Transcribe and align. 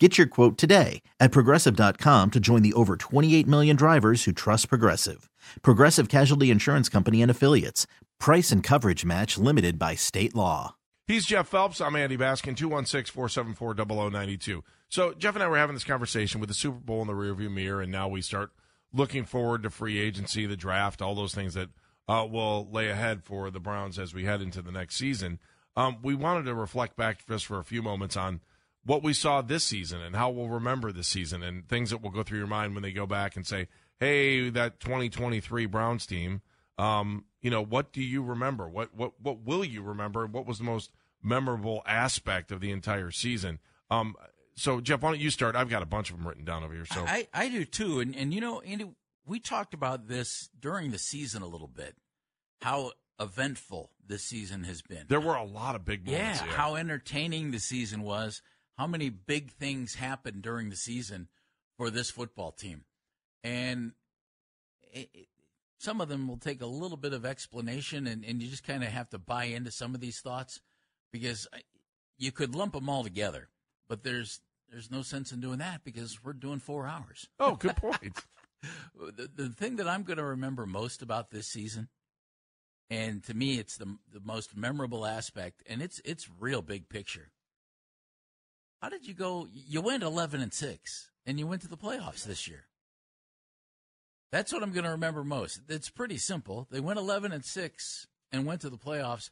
Get 0.00 0.16
your 0.16 0.28
quote 0.28 0.56
today 0.56 1.02
at 1.18 1.32
progressive.com 1.32 2.30
to 2.30 2.38
join 2.38 2.62
the 2.62 2.72
over 2.74 2.96
28 2.96 3.48
million 3.48 3.74
drivers 3.74 4.24
who 4.24 4.32
trust 4.32 4.68
Progressive. 4.68 5.28
Progressive 5.62 6.08
Casualty 6.08 6.52
Insurance 6.52 6.88
Company 6.88 7.20
and 7.20 7.30
Affiliates. 7.30 7.88
Price 8.20 8.52
and 8.52 8.62
coverage 8.62 9.04
match 9.04 9.36
limited 9.38 9.76
by 9.76 9.96
state 9.96 10.36
law. 10.36 10.76
He's 11.08 11.24
Jeff 11.26 11.48
Phelps. 11.48 11.80
I'm 11.80 11.96
Andy 11.96 12.16
Baskin, 12.16 12.56
216 12.56 13.12
474 13.12 13.74
0092. 14.10 14.62
So, 14.88 15.14
Jeff 15.14 15.34
and 15.34 15.42
I 15.42 15.48
were 15.48 15.58
having 15.58 15.74
this 15.74 15.84
conversation 15.84 16.38
with 16.38 16.48
the 16.48 16.54
Super 16.54 16.78
Bowl 16.78 17.00
in 17.00 17.08
the 17.08 17.14
rearview 17.14 17.50
mirror, 17.50 17.80
and 17.80 17.90
now 17.90 18.08
we 18.08 18.22
start 18.22 18.50
looking 18.92 19.24
forward 19.24 19.62
to 19.64 19.70
free 19.70 19.98
agency, 19.98 20.46
the 20.46 20.56
draft, 20.56 21.02
all 21.02 21.14
those 21.14 21.34
things 21.34 21.54
that 21.54 21.70
uh, 22.06 22.26
will 22.30 22.68
lay 22.70 22.88
ahead 22.88 23.24
for 23.24 23.50
the 23.50 23.60
Browns 23.60 23.98
as 23.98 24.14
we 24.14 24.24
head 24.24 24.42
into 24.42 24.62
the 24.62 24.72
next 24.72 24.96
season. 24.96 25.40
Um, 25.76 25.98
we 26.02 26.14
wanted 26.14 26.44
to 26.44 26.54
reflect 26.54 26.96
back 26.96 27.26
just 27.26 27.46
for 27.46 27.58
a 27.58 27.64
few 27.64 27.82
moments 27.82 28.16
on 28.16 28.40
what 28.88 29.02
we 29.02 29.12
saw 29.12 29.42
this 29.42 29.64
season 29.64 30.00
and 30.00 30.16
how 30.16 30.30
we'll 30.30 30.48
remember 30.48 30.90
this 30.90 31.08
season 31.08 31.42
and 31.42 31.68
things 31.68 31.90
that 31.90 32.00
will 32.00 32.08
go 32.08 32.22
through 32.22 32.38
your 32.38 32.46
mind 32.46 32.72
when 32.72 32.82
they 32.82 32.90
go 32.90 33.06
back 33.06 33.36
and 33.36 33.46
say, 33.46 33.68
hey, 34.00 34.48
that 34.48 34.80
2023 34.80 35.66
Browns 35.66 36.06
team, 36.06 36.40
um, 36.78 37.26
you 37.42 37.50
know, 37.50 37.62
what 37.62 37.92
do 37.92 38.00
you 38.02 38.22
remember? 38.22 38.66
What, 38.66 38.94
what, 38.94 39.12
what 39.20 39.42
will 39.42 39.62
you 39.62 39.82
remember? 39.82 40.26
What 40.26 40.46
was 40.46 40.56
the 40.56 40.64
most 40.64 40.90
memorable 41.22 41.82
aspect 41.86 42.50
of 42.50 42.60
the 42.62 42.70
entire 42.70 43.10
season? 43.10 43.58
Um, 43.90 44.16
so, 44.54 44.80
Jeff, 44.80 45.02
why 45.02 45.10
don't 45.10 45.20
you 45.20 45.28
start? 45.28 45.54
I've 45.54 45.68
got 45.68 45.82
a 45.82 45.86
bunch 45.86 46.08
of 46.08 46.16
them 46.16 46.26
written 46.26 46.46
down 46.46 46.64
over 46.64 46.72
here. 46.72 46.86
So 46.86 47.04
I, 47.06 47.28
I 47.34 47.50
do 47.50 47.66
too. 47.66 48.00
And, 48.00 48.16
and, 48.16 48.32
you 48.32 48.40
know, 48.40 48.62
Andy, 48.62 48.86
we 49.26 49.38
talked 49.38 49.74
about 49.74 50.08
this 50.08 50.48
during 50.58 50.92
the 50.92 50.98
season 50.98 51.42
a 51.42 51.46
little 51.46 51.68
bit, 51.68 51.94
how 52.62 52.92
eventful 53.20 53.90
this 54.06 54.22
season 54.22 54.64
has 54.64 54.80
been. 54.80 55.04
There 55.08 55.20
were 55.20 55.34
a 55.34 55.44
lot 55.44 55.74
of 55.74 55.84
big 55.84 56.06
moments. 56.06 56.40
Yeah, 56.40 56.46
yeah. 56.46 56.52
how 56.52 56.76
entertaining 56.76 57.50
the 57.50 57.60
season 57.60 58.00
was 58.00 58.40
how 58.78 58.86
many 58.86 59.10
big 59.10 59.50
things 59.50 59.96
happened 59.96 60.40
during 60.40 60.70
the 60.70 60.76
season 60.76 61.26
for 61.76 61.90
this 61.90 62.10
football 62.10 62.52
team. 62.52 62.84
And 63.42 63.92
it, 64.92 65.10
it, 65.12 65.26
some 65.78 66.00
of 66.00 66.08
them 66.08 66.28
will 66.28 66.38
take 66.38 66.62
a 66.62 66.66
little 66.66 66.96
bit 66.96 67.12
of 67.12 67.26
explanation, 67.26 68.06
and, 68.06 68.24
and 68.24 68.40
you 68.40 68.48
just 68.48 68.66
kind 68.66 68.84
of 68.84 68.90
have 68.90 69.10
to 69.10 69.18
buy 69.18 69.44
into 69.44 69.72
some 69.72 69.94
of 69.94 70.00
these 70.00 70.20
thoughts 70.20 70.60
because 71.12 71.48
uh, 71.52 71.58
you 72.16 72.30
could 72.30 72.54
lump 72.54 72.72
them 72.72 72.88
all 72.88 73.02
together, 73.02 73.48
but 73.88 74.04
there's 74.04 74.40
there's 74.70 74.90
no 74.90 75.02
sense 75.02 75.32
in 75.32 75.40
doing 75.40 75.58
that 75.58 75.82
because 75.82 76.22
we're 76.22 76.34
doing 76.34 76.58
four 76.58 76.86
hours. 76.86 77.26
Oh, 77.40 77.56
good 77.56 77.76
point. 77.76 78.26
the, 78.94 79.30
the 79.34 79.48
thing 79.48 79.76
that 79.76 79.88
I'm 79.88 80.02
going 80.02 80.18
to 80.18 80.24
remember 80.24 80.66
most 80.66 81.00
about 81.00 81.30
this 81.30 81.46
season, 81.46 81.88
and 82.90 83.24
to 83.24 83.34
me, 83.34 83.58
it's 83.58 83.76
the 83.76 83.96
the 84.12 84.20
most 84.20 84.56
memorable 84.56 85.06
aspect, 85.06 85.62
and 85.68 85.80
it's 85.80 86.00
it's 86.04 86.28
real 86.38 86.62
big 86.62 86.88
picture 86.88 87.30
how 88.80 88.88
did 88.88 89.06
you 89.06 89.14
go? 89.14 89.48
You 89.52 89.80
went 89.80 90.02
11 90.02 90.40
and 90.40 90.52
6 90.52 91.10
and 91.26 91.38
you 91.38 91.46
went 91.46 91.62
to 91.62 91.68
the 91.68 91.76
playoffs 91.76 92.24
this 92.24 92.46
year. 92.48 92.64
That's 94.30 94.52
what 94.52 94.62
I'm 94.62 94.72
going 94.72 94.84
to 94.84 94.90
remember 94.90 95.24
most. 95.24 95.60
It's 95.68 95.88
pretty 95.88 96.18
simple. 96.18 96.66
They 96.70 96.80
went 96.80 96.98
11 96.98 97.32
and 97.32 97.44
6 97.44 98.06
and 98.30 98.46
went 98.46 98.60
to 98.60 98.70
the 98.70 98.76
playoffs 98.76 99.30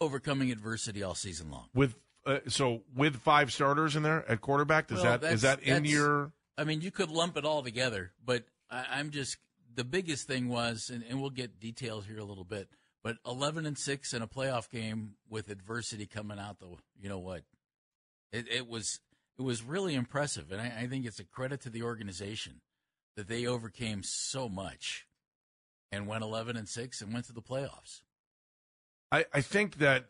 overcoming 0.00 0.50
adversity 0.50 1.02
all 1.02 1.14
season 1.14 1.50
long. 1.50 1.66
With 1.74 1.94
uh, 2.26 2.40
so 2.48 2.82
with 2.94 3.16
five 3.16 3.52
starters 3.52 3.96
in 3.96 4.02
there 4.02 4.28
at 4.28 4.40
quarterback, 4.40 4.88
does 4.88 5.02
well, 5.02 5.18
that 5.18 5.32
is 5.32 5.42
that 5.42 5.62
in 5.62 5.84
your 5.84 6.32
I 6.58 6.64
mean, 6.64 6.80
you 6.80 6.90
could 6.90 7.10
lump 7.10 7.36
it 7.36 7.44
all 7.44 7.62
together, 7.62 8.12
but 8.24 8.44
I, 8.70 9.00
am 9.00 9.10
just 9.10 9.36
the 9.74 9.84
biggest 9.84 10.26
thing 10.26 10.48
was 10.48 10.90
and, 10.92 11.04
and 11.08 11.20
we'll 11.20 11.30
get 11.30 11.60
details 11.60 12.06
here 12.06 12.18
a 12.18 12.24
little 12.24 12.44
bit, 12.44 12.68
but 13.02 13.16
11 13.26 13.64
and 13.66 13.78
6 13.78 14.12
in 14.12 14.22
a 14.22 14.26
playoff 14.26 14.70
game 14.70 15.14
with 15.30 15.50
adversity 15.50 16.06
coming 16.06 16.38
out 16.38 16.58
the 16.58 16.68
you 17.00 17.08
know 17.08 17.18
what 17.18 17.42
it, 18.32 18.46
it 18.48 18.66
was 18.68 19.00
it 19.38 19.42
was 19.42 19.62
really 19.62 19.94
impressive, 19.94 20.50
and 20.50 20.60
I, 20.60 20.72
I 20.82 20.86
think 20.86 21.04
it's 21.04 21.20
a 21.20 21.24
credit 21.24 21.60
to 21.62 21.70
the 21.70 21.82
organization 21.82 22.60
that 23.16 23.28
they 23.28 23.46
overcame 23.46 24.02
so 24.02 24.48
much 24.48 25.06
and 25.92 26.06
went 26.06 26.22
11 26.22 26.56
and 26.56 26.68
6 26.68 27.00
and 27.00 27.12
went 27.12 27.26
to 27.26 27.32
the 27.32 27.42
playoffs. 27.42 28.02
I, 29.12 29.24
I 29.32 29.40
think 29.40 29.78
that 29.78 30.06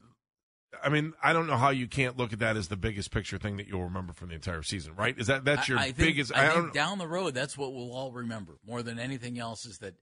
I 0.82 0.88
mean, 0.88 1.14
I 1.22 1.32
don't 1.32 1.46
know 1.46 1.56
how 1.56 1.70
you 1.70 1.86
can't 1.86 2.16
look 2.16 2.32
at 2.32 2.40
that 2.40 2.56
as 2.56 2.68
the 2.68 2.76
biggest 2.76 3.10
picture 3.10 3.38
thing 3.38 3.56
that 3.56 3.66
you'll 3.66 3.84
remember 3.84 4.12
from 4.12 4.28
the 4.28 4.34
entire 4.34 4.62
season, 4.62 4.94
right? 4.94 5.16
Is 5.18 5.28
that 5.28 5.44
that's 5.44 5.68
your 5.68 5.78
I, 5.78 5.82
I 5.82 5.84
think, 5.86 5.96
biggest? 5.96 6.34
I, 6.34 6.48
I 6.48 6.50
think 6.50 6.72
down 6.72 6.98
the 6.98 7.08
road, 7.08 7.34
that's 7.34 7.56
what 7.56 7.72
we'll 7.72 7.92
all 7.92 8.12
remember 8.12 8.58
more 8.66 8.82
than 8.82 8.98
anything 8.98 9.38
else. 9.38 9.64
Is 9.64 9.78
that 9.78 9.94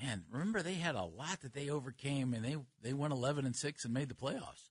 man? 0.00 0.24
Remember 0.30 0.62
they 0.62 0.74
had 0.74 0.94
a 0.94 1.04
lot 1.04 1.40
that 1.42 1.54
they 1.54 1.68
overcame, 1.68 2.34
and 2.34 2.44
they 2.44 2.56
they 2.82 2.92
went 2.92 3.12
eleven 3.12 3.44
and 3.44 3.56
six 3.56 3.84
and 3.84 3.92
made 3.92 4.08
the 4.08 4.14
playoffs. 4.14 4.70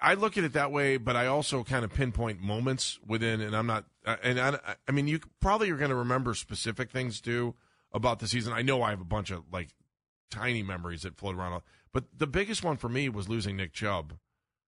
I 0.00 0.14
look 0.14 0.38
at 0.38 0.44
it 0.44 0.52
that 0.54 0.72
way, 0.72 0.96
but 0.96 1.16
I 1.16 1.26
also 1.26 1.64
kind 1.64 1.84
of 1.84 1.92
pinpoint 1.92 2.40
moments 2.40 2.98
within, 3.06 3.40
and 3.40 3.56
I'm 3.56 3.66
not, 3.66 3.84
uh, 4.06 4.16
and 4.22 4.40
I, 4.40 4.58
I 4.88 4.92
mean, 4.92 5.08
you 5.08 5.20
probably 5.40 5.70
are 5.70 5.76
going 5.76 5.90
to 5.90 5.96
remember 5.96 6.34
specific 6.34 6.90
things 6.90 7.20
too 7.20 7.54
about 7.92 8.18
the 8.18 8.28
season. 8.28 8.52
I 8.52 8.62
know 8.62 8.82
I 8.82 8.90
have 8.90 9.00
a 9.00 9.04
bunch 9.04 9.30
of 9.30 9.44
like 9.52 9.68
tiny 10.30 10.62
memories 10.62 11.02
that 11.02 11.16
float 11.16 11.36
around, 11.36 11.62
but 11.92 12.04
the 12.16 12.26
biggest 12.26 12.62
one 12.62 12.76
for 12.76 12.88
me 12.88 13.08
was 13.08 13.28
losing 13.28 13.56
Nick 13.56 13.72
Chubb. 13.72 14.14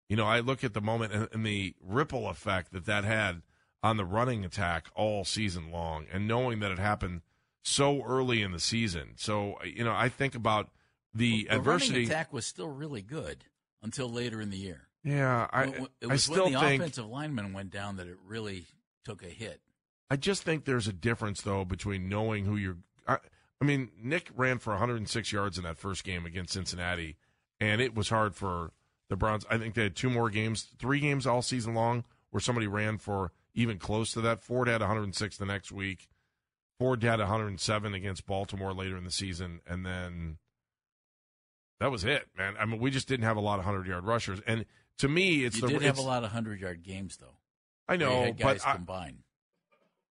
You 0.10 0.16
know, 0.16 0.26
I 0.26 0.40
look 0.40 0.64
at 0.64 0.74
the 0.74 0.82
moment 0.82 1.14
and, 1.14 1.28
and 1.34 1.46
the 1.46 1.76
ripple 1.82 2.30
effect 2.30 2.72
that 2.72 2.86
that 2.86 3.04
had 3.04 3.42
on 3.84 3.98
the 3.98 4.06
running 4.06 4.46
attack 4.46 4.88
all 4.96 5.26
season 5.26 5.72
long, 5.72 6.06
and 6.12 6.28
knowing 6.28 6.60
that 6.60 6.72
it 6.72 6.80
happened 6.80 7.22
so 7.62 8.02
early 8.04 8.42
in 8.42 8.52
the 8.52 8.60
season. 8.60 9.14
So, 9.18 9.56
you 9.64 9.84
know, 9.84 9.94
I 9.94 10.10
think 10.10 10.36
about 10.36 10.70
the, 11.14 11.44
the 11.44 11.56
adversity. 11.56 11.94
running 11.94 12.08
attack 12.08 12.34
was 12.34 12.46
still 12.46 12.70
really 12.70 13.02
good 13.02 13.46
until 13.82 14.10
later 14.10 14.42
in 14.42 14.50
the 14.50 14.58
year. 14.58 14.87
Yeah, 15.04 15.48
I, 15.52 15.64
it 16.02 16.08
was 16.08 16.12
I 16.30 16.34
still 16.34 16.44
when 16.46 16.54
the 16.54 16.60
think 16.60 16.82
offensive 16.82 17.08
lineman 17.08 17.54
went 17.54 17.72
down 17.72 17.98
that 17.98 18.08
it 18.08 18.18
really 18.26 18.66
took 19.06 19.24
a 19.24 19.28
hit. 19.28 19.62
I 20.10 20.16
just 20.16 20.44
think 20.44 20.66
there's 20.66 20.88
a 20.88 20.94
difference 20.94 21.42
though 21.42 21.66
between 21.66 22.10
knowing 22.10 22.46
who 22.46 22.56
you're. 22.56 22.78
I, 23.08 23.18
I 23.62 23.66
mean, 23.66 23.90
Nick 24.02 24.30
ran 24.36 24.60
for 24.60 24.72
106 24.72 25.32
yards 25.32 25.58
in 25.58 25.64
that 25.64 25.78
first 25.78 26.04
game 26.04 26.26
against 26.26 26.54
Cincinnati, 26.54 27.18
and 27.60 27.82
it 27.82 27.96
was 27.96 28.10
hard 28.10 28.36
for 28.36 28.72
the 29.10 29.16
Browns. 29.16 29.46
I 29.50 29.58
think 29.58 29.76
they 29.76 29.84
had 29.84 29.96
two 29.96 30.10
more 30.10 30.30
games, 30.30 30.68
three 30.78 31.00
games 31.00 31.26
all 31.26 31.42
season 31.42 31.74
long, 31.74 32.04
where 32.30 32.42
somebody 32.42 32.68
ran 32.68 32.98
for 32.98 33.32
even 33.56 33.80
close 33.80 34.12
to 34.14 34.22
that. 34.22 34.44
Ford 34.44 34.68
had 34.68 34.82
106 34.82 35.38
the 35.38 35.46
next 35.46 35.72
week. 35.72 36.08
Ford 36.78 37.02
had 37.02 37.20
107 37.20 37.94
against 37.94 38.28
Baltimore 38.28 38.74
later 38.74 38.98
in 38.98 39.04
the 39.04 39.12
season, 39.12 39.62
and 39.66 39.86
then 39.86 40.38
that 41.80 41.92
was 41.92 42.04
it, 42.06 42.28
man. 42.38 42.56
I 42.60 42.66
mean, 42.66 42.80
we 42.80 42.92
just 42.92 43.08
didn't 43.08 43.26
have 43.26 43.38
a 43.38 43.42
lot 43.42 43.60
of 43.60 43.66
100 43.66 43.88
yard 43.88 44.06
rushers, 44.06 44.40
and 44.46 44.66
to 45.00 45.08
me, 45.08 45.46
it's 45.46 45.58
you 45.58 45.62
the. 45.62 45.68
did 45.68 45.82
have 45.84 45.98
a 45.98 46.02
lot 46.02 46.24
of 46.24 46.32
hundred 46.32 46.60
yard 46.60 46.84
games 46.84 47.18
though. 47.18 47.36
I 47.88 47.96
know, 47.96 48.34
but 48.40 48.66
I, 48.66 48.76
combined. 48.76 49.20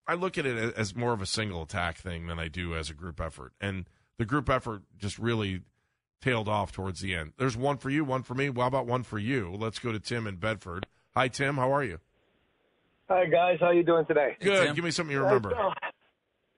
I 0.06 0.14
look 0.14 0.38
at 0.38 0.46
it 0.46 0.74
as 0.76 0.94
more 0.96 1.12
of 1.12 1.22
a 1.22 1.26
single 1.26 1.62
attack 1.62 1.98
thing 1.98 2.26
than 2.26 2.38
I 2.38 2.48
do 2.48 2.74
as 2.74 2.90
a 2.90 2.94
group 2.94 3.20
effort, 3.20 3.52
and 3.60 3.86
the 4.18 4.24
group 4.24 4.50
effort 4.50 4.82
just 4.98 5.18
really 5.18 5.62
tailed 6.20 6.48
off 6.48 6.72
towards 6.72 7.00
the 7.00 7.14
end. 7.14 7.32
There's 7.38 7.56
one 7.56 7.76
for 7.76 7.90
you, 7.90 8.04
one 8.04 8.22
for 8.22 8.34
me. 8.34 8.50
How 8.54 8.66
about 8.66 8.86
one 8.86 9.02
for 9.02 9.18
you? 9.18 9.54
Let's 9.56 9.78
go 9.78 9.92
to 9.92 10.00
Tim 10.00 10.26
in 10.26 10.36
Bedford. 10.36 10.86
Hi, 11.14 11.28
Tim. 11.28 11.56
How 11.56 11.72
are 11.72 11.84
you? 11.84 11.98
Hi 13.08 13.24
guys, 13.26 13.58
how 13.58 13.72
you 13.72 13.82
doing 13.82 14.06
today? 14.06 14.36
Good. 14.40 14.66
Tim. 14.66 14.74
Give 14.76 14.84
me 14.84 14.92
something 14.92 15.12
you 15.12 15.20
remember. 15.20 15.52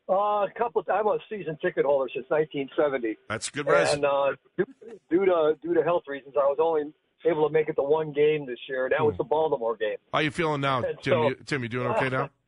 Uh, 0.06 0.14
a 0.14 0.48
couple. 0.58 0.84
I'm 0.92 1.06
a 1.06 1.18
season 1.30 1.56
ticket 1.62 1.86
holder 1.86 2.10
since 2.12 2.26
1970, 2.28 3.16
That's 3.28 3.48
good, 3.48 3.66
Res. 3.66 3.94
and 3.94 4.04
uh, 4.04 4.32
due, 4.58 4.66
due 5.08 5.24
to 5.24 5.56
due 5.62 5.72
to 5.72 5.82
health 5.82 6.02
reasons, 6.06 6.34
I 6.36 6.44
was 6.44 6.58
only 6.60 6.92
able 7.24 7.46
to 7.46 7.52
make 7.52 7.68
it 7.68 7.74
to 7.74 7.82
one 7.82 8.12
game 8.12 8.46
this 8.46 8.58
year. 8.68 8.88
That 8.90 9.04
was 9.04 9.16
the 9.16 9.24
Baltimore 9.24 9.76
game. 9.76 9.96
How 10.12 10.18
are 10.18 10.22
you 10.22 10.30
feeling 10.30 10.60
now, 10.60 10.78
And 10.82 10.98
Tim? 11.02 11.12
so- 11.12 11.28
you, 11.28 11.34
Tim, 11.46 11.62
you 11.62 11.68
doing 11.68 11.86
okay 11.88 12.08
now? 12.08 12.30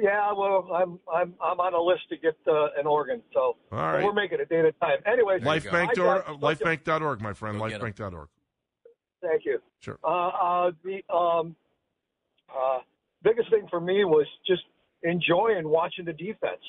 Yeah, 0.00 0.32
well, 0.32 0.70
I'm 0.74 0.98
I'm 1.12 1.34
I'm 1.44 1.60
on 1.60 1.74
a 1.74 1.78
list 1.78 2.08
to 2.08 2.16
get 2.16 2.34
uh, 2.48 2.68
an 2.80 2.86
organ, 2.86 3.20
so 3.34 3.56
All 3.70 3.78
right. 3.78 4.02
we're 4.02 4.14
making 4.14 4.40
it 4.40 4.48
day 4.48 4.60
at 4.60 4.64
a 4.64 4.72
time. 4.72 4.96
Anyway, 5.04 5.38
Lifebanc, 5.40 5.90
I 5.90 5.94
got- 5.94 6.26
uh, 6.26 6.32
lifebanc.org, 6.38 7.20
my 7.20 7.34
friend. 7.34 7.58
Go 7.58 7.68
get 7.68 7.74
'em. 7.82 7.92
Lifebanc.org. 7.92 8.28
Thank 9.20 9.44
you. 9.44 9.58
Sure. 9.80 9.98
Uh, 10.02 10.28
uh, 10.28 10.70
the 10.82 11.02
um, 11.14 11.54
uh, 12.48 12.78
biggest 13.22 13.50
thing 13.50 13.66
for 13.68 13.82
me 13.82 14.06
was 14.06 14.26
just 14.46 14.62
enjoying 15.02 15.68
watching 15.68 16.06
the 16.06 16.14
defense. 16.14 16.62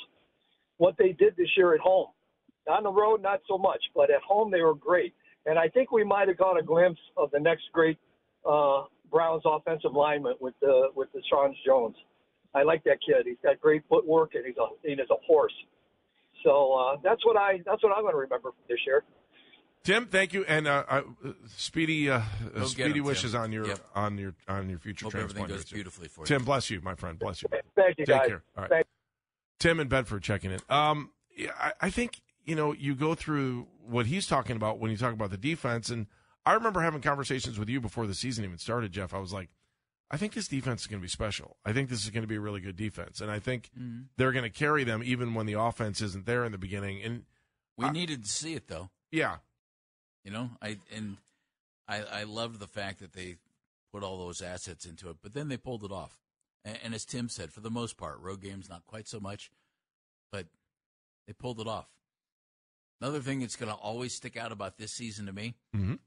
What 0.75 0.95
they 0.97 1.13
did 1.13 1.37
this 1.37 1.47
year 1.55 1.73
at 1.73 1.79
home. 1.79 2.07
On 2.69 2.83
the 2.83 2.91
road, 2.91 3.21
not 3.21 3.39
so 3.47 3.57
much, 3.57 3.81
but 3.95 4.09
at 4.11 4.21
home 4.21 4.51
they 4.51 4.61
were 4.61 4.75
great. 4.75 5.13
And 5.45 5.59
I 5.59 5.67
think 5.69 5.91
we 5.91 6.03
might 6.03 6.27
have 6.27 6.37
got 6.37 6.57
a 6.57 6.63
glimpse 6.63 6.99
of 7.17 7.31
the 7.31 7.39
next 7.39 7.63
great 7.73 7.97
uh, 8.49 8.83
Browns 9.11 9.43
offensive 9.45 9.93
lineman 9.93 10.35
with 10.39 10.53
the 10.61 10.89
with 10.95 11.11
the 11.13 11.21
Sean 11.29 11.55
Jones. 11.65 11.95
I 12.55 12.63
like 12.63 12.83
that 12.85 12.97
kid. 13.05 13.25
He's 13.25 13.37
got 13.43 13.59
great 13.59 13.83
footwork 13.89 14.35
and 14.35 14.45
he's 14.45 14.55
a 14.57 14.67
he 14.87 14.93
is 14.93 15.09
a 15.09 15.15
horse. 15.25 15.53
So 16.43 16.73
uh, 16.73 16.97
that's 17.03 17.25
what 17.25 17.37
I 17.37 17.59
that's 17.65 17.83
what 17.83 17.91
I'm 17.95 18.01
going 18.03 18.13
to 18.13 18.17
remember 18.19 18.49
from 18.49 18.63
this 18.69 18.79
year. 18.85 19.03
Tim, 19.83 20.05
thank 20.05 20.31
you, 20.33 20.45
and 20.45 20.65
uh, 20.65 20.85
uh, 20.87 21.01
speedy, 21.57 22.09
uh, 22.09 22.19
Go 22.53 22.59
get 22.61 22.67
speedy 22.69 22.99
'em, 22.99 23.05
wishes 23.05 23.33
Tim. 23.33 23.41
on 23.41 23.51
your 23.51 23.67
Yep. 23.67 23.79
on 23.95 24.17
your 24.17 24.33
on 24.47 24.69
your 24.69 24.79
future 24.79 25.05
Hope 25.05 25.15
everything 25.15 25.35
transplant. 25.45 25.49
goes 25.59 25.65
too. 25.65 25.75
beautifully 25.75 26.07
for 26.07 26.21
you. 26.21 26.25
Tim, 26.27 26.45
bless 26.45 26.69
you, 26.69 26.79
my 26.81 26.95
friend. 26.95 27.19
Bless 27.19 27.41
you. 27.43 27.49
Thank 27.75 27.97
you, 27.97 28.05
Take 28.05 28.15
guys. 28.15 28.27
care. 28.29 28.43
All 28.55 28.61
right. 28.63 28.69
Thank- 28.69 28.87
Tim 29.59 29.79
in 29.81 29.89
Bedford 29.89 30.23
checking 30.23 30.51
in. 30.51 30.59
Um, 30.69 31.11
yeah, 31.35 31.51
I, 31.59 31.73
I 31.81 31.89
think 31.89 32.21
you 32.45 32.55
know 32.55 32.71
you 32.71 32.95
go 32.95 33.13
through 33.13 33.67
what 33.85 34.05
he's 34.07 34.27
talking 34.27 34.55
about 34.55 34.79
when 34.79 34.91
you 34.91 34.97
talk 34.97 35.13
about 35.13 35.29
the 35.31 35.37
defense, 35.37 35.89
and 35.89 36.07
I 36.45 36.53
remember 36.53 36.81
having 36.81 37.01
conversations 37.01 37.57
with 37.59 37.69
you 37.69 37.79
before 37.81 38.07
the 38.07 38.13
season 38.13 38.43
even 38.45 38.57
started, 38.57 38.91
Jeff. 38.91 39.13
I 39.13 39.19
was 39.19 39.33
like, 39.33 39.49
I 40.11 40.17
think 40.17 40.33
this 40.33 40.47
defense 40.47 40.81
is 40.81 40.87
going 40.87 40.99
to 40.99 41.03
be 41.03 41.09
special. 41.09 41.57
I 41.65 41.73
think 41.73 41.89
this 41.89 42.03
is 42.03 42.09
going 42.09 42.23
to 42.23 42.27
be 42.27 42.35
a 42.35 42.39
really 42.41 42.61
good 42.61 42.75
defense, 42.75 43.19
and 43.21 43.31
I 43.31 43.39
think 43.39 43.71
Mhm. 43.77 44.07
they're 44.17 44.31
going 44.31 44.43
to 44.43 44.49
carry 44.49 44.83
them 44.83 45.01
even 45.03 45.33
when 45.33 45.45
the 45.45 45.53
offense 45.59 46.01
isn't 46.01 46.25
there 46.25 46.45
in 46.45 46.51
the 46.51 46.57
beginning. 46.57 47.01
And 47.01 47.25
We 47.77 47.85
I- 47.85 47.91
needed 47.91 48.23
to 48.23 48.29
see 48.29 48.53
it 48.53 48.67
though. 48.67 48.89
yeah, 49.11 49.39
You 50.23 50.31
know, 50.31 50.51
I 50.61 50.77
and 50.91 51.17
I 51.87 52.03
I 52.03 52.23
loved 52.23 52.59
the 52.59 52.67
fact 52.67 52.99
that 52.99 53.13
they 53.13 53.37
put 53.91 54.03
all 54.03 54.17
those 54.17 54.41
assets 54.41 54.85
into 54.85 55.09
it, 55.09 55.17
but 55.21 55.33
then 55.33 55.49
they 55.49 55.57
pulled 55.57 55.83
it 55.83 55.91
off. 55.91 56.19
And, 56.63 56.77
and 56.83 56.93
as 56.95 57.03
Tim 57.05 57.27
said, 57.29 57.51
for 57.51 57.59
the 57.61 57.69
most 57.71 57.97
part, 57.97 58.19
road 58.19 58.41
games 58.41 58.69
not 58.69 58.85
quite 58.85 59.07
so 59.07 59.19
much, 59.19 59.51
but 60.31 60.47
they 61.27 61.33
pulled 61.33 61.59
it 61.59 61.67
off. 61.67 61.89
Another 63.01 63.19
thing 63.19 63.39
that's 63.41 63.55
going 63.55 63.71
to 63.71 63.77
always 63.77 64.13
stick 64.13 64.37
out 64.37 64.51
about 64.51 64.77
this 64.77 64.93
season 64.93 65.25
to 65.25 65.33
me, 65.33 65.55
Mhm. 65.75 65.99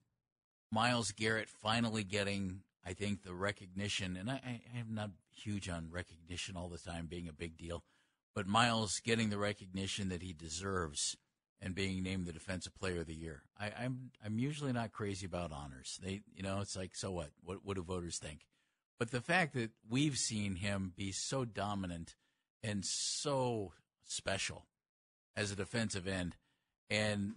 Myles 0.72 1.12
Garrett 1.12 1.48
finally 1.48 2.04
getting, 2.04 2.62
I 2.84 2.92
think, 2.92 3.22
the 3.22 3.34
recognition, 3.34 4.16
and 4.16 4.30
I, 4.30 4.62
I 4.74 4.78
am 4.78 4.94
not 4.94 5.10
huge 5.30 5.68
on 5.68 5.90
recognition 5.90 6.56
all 6.56 6.68
the 6.68 6.78
time 6.78 7.06
being 7.06 7.28
a 7.28 7.32
big 7.32 7.56
deal, 7.56 7.84
but 8.34 8.46
Myles 8.46 9.00
getting 9.00 9.30
the 9.30 9.38
recognition 9.38 10.08
that 10.08 10.22
he 10.22 10.32
deserves 10.32 11.16
and 11.60 11.74
being 11.74 12.02
named 12.02 12.26
the 12.26 12.32
defensive 12.32 12.74
player 12.74 13.00
of 13.00 13.06
the 13.06 13.14
year. 13.14 13.42
I, 13.58 13.70
I'm 13.78 14.10
I'm 14.24 14.38
usually 14.38 14.72
not 14.72 14.92
crazy 14.92 15.24
about 15.24 15.52
honors. 15.52 15.98
They 16.02 16.20
you 16.34 16.42
know, 16.42 16.60
it's 16.60 16.76
like 16.76 16.94
so 16.94 17.10
what? 17.12 17.30
What 17.42 17.64
what 17.64 17.76
do 17.76 17.82
voters 17.82 18.18
think? 18.18 18.46
But 18.98 19.10
the 19.10 19.22
fact 19.22 19.54
that 19.54 19.70
we've 19.88 20.16
seen 20.18 20.56
him 20.56 20.92
be 20.96 21.12
so 21.12 21.44
dominant 21.44 22.16
and 22.62 22.84
so 22.84 23.72
special 24.04 24.66
as 25.34 25.50
a 25.50 25.56
defensive 25.56 26.06
end 26.06 26.36
and 26.90 27.34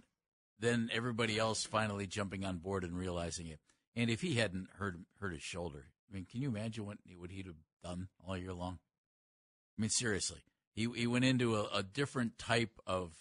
then 0.58 0.90
everybody 0.92 1.38
else 1.38 1.64
finally 1.64 2.06
jumping 2.06 2.44
on 2.44 2.58
board 2.58 2.84
and 2.84 2.96
realizing 2.96 3.46
it. 3.46 3.58
And 3.96 4.10
if 4.10 4.20
he 4.20 4.34
hadn't 4.34 4.68
hurt 4.78 4.96
hurt 5.20 5.32
his 5.32 5.42
shoulder, 5.42 5.86
I 6.10 6.14
mean, 6.14 6.26
can 6.30 6.42
you 6.42 6.48
imagine 6.48 6.86
what 6.86 6.98
what 7.16 7.30
he'd 7.30 7.46
have 7.46 7.56
done 7.82 8.08
all 8.26 8.36
year 8.36 8.52
long? 8.52 8.78
I 9.78 9.82
mean, 9.82 9.90
seriously, 9.90 10.42
he 10.72 10.88
he 10.94 11.06
went 11.06 11.24
into 11.24 11.56
a, 11.56 11.68
a 11.74 11.82
different 11.82 12.38
type 12.38 12.78
of 12.86 13.12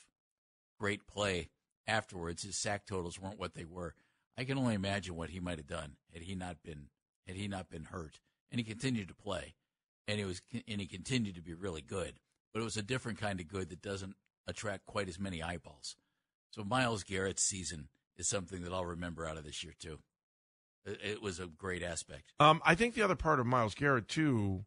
great 0.80 1.08
play 1.08 1.50
afterwards. 1.88 2.44
His 2.44 2.56
sack 2.56 2.86
totals 2.86 3.20
weren't 3.20 3.40
what 3.40 3.56
they 3.56 3.66
were. 3.66 3.96
I 4.38 4.44
can 4.44 4.58
only 4.58 4.76
imagine 4.76 5.16
what 5.16 5.30
he 5.30 5.40
might 5.40 5.58
have 5.58 5.68
done 5.68 5.98
had 6.14 6.24
he 6.24 6.36
not 6.36 6.62
been 6.64 6.88
had 7.28 7.36
he 7.36 7.48
not 7.48 7.70
been 7.70 7.86
hurt. 7.86 8.20
And 8.52 8.60
he 8.60 8.66
continued 8.66 9.08
to 9.10 9.14
play, 9.14 9.54
and 10.08 10.18
he 10.18 10.26
was 10.26 10.42
and 10.68 10.82
he 10.82 10.88
continued 10.88 11.36
to 11.36 11.42
be 11.42 11.54
really 11.54 11.82
good. 11.82 12.16
But 12.54 12.62
it 12.62 12.64
was 12.64 12.78
a 12.78 12.82
different 12.84 13.20
kind 13.20 13.40
of 13.40 13.48
good 13.48 13.70
that 13.70 13.82
doesn't 13.82 14.16
attract 14.48 14.86
quite 14.86 15.08
as 15.08 15.20
many 15.20 15.44
eyeballs. 15.44 15.96
So 16.52 16.64
Myles 16.64 17.04
Garrett's 17.04 17.44
season 17.44 17.90
is 18.18 18.28
something 18.28 18.64
that 18.64 18.74
I'll 18.74 18.86
remember 18.86 19.26
out 19.26 19.38
of 19.38 19.44
this 19.44 19.64
year 19.64 19.74
too. 19.80 20.00
It, 20.86 21.22
was 21.22 21.40
a 21.40 21.46
great 21.46 21.84
aspect. 21.84 22.34
Um, 22.40 22.62
I 22.66 22.74
think 22.74 22.96
the 22.96 23.04
other 23.04 23.16
part 23.16 23.40
of 23.40 23.46
Myles 23.46 23.76
Garrett 23.76 24.08
too 24.08 24.66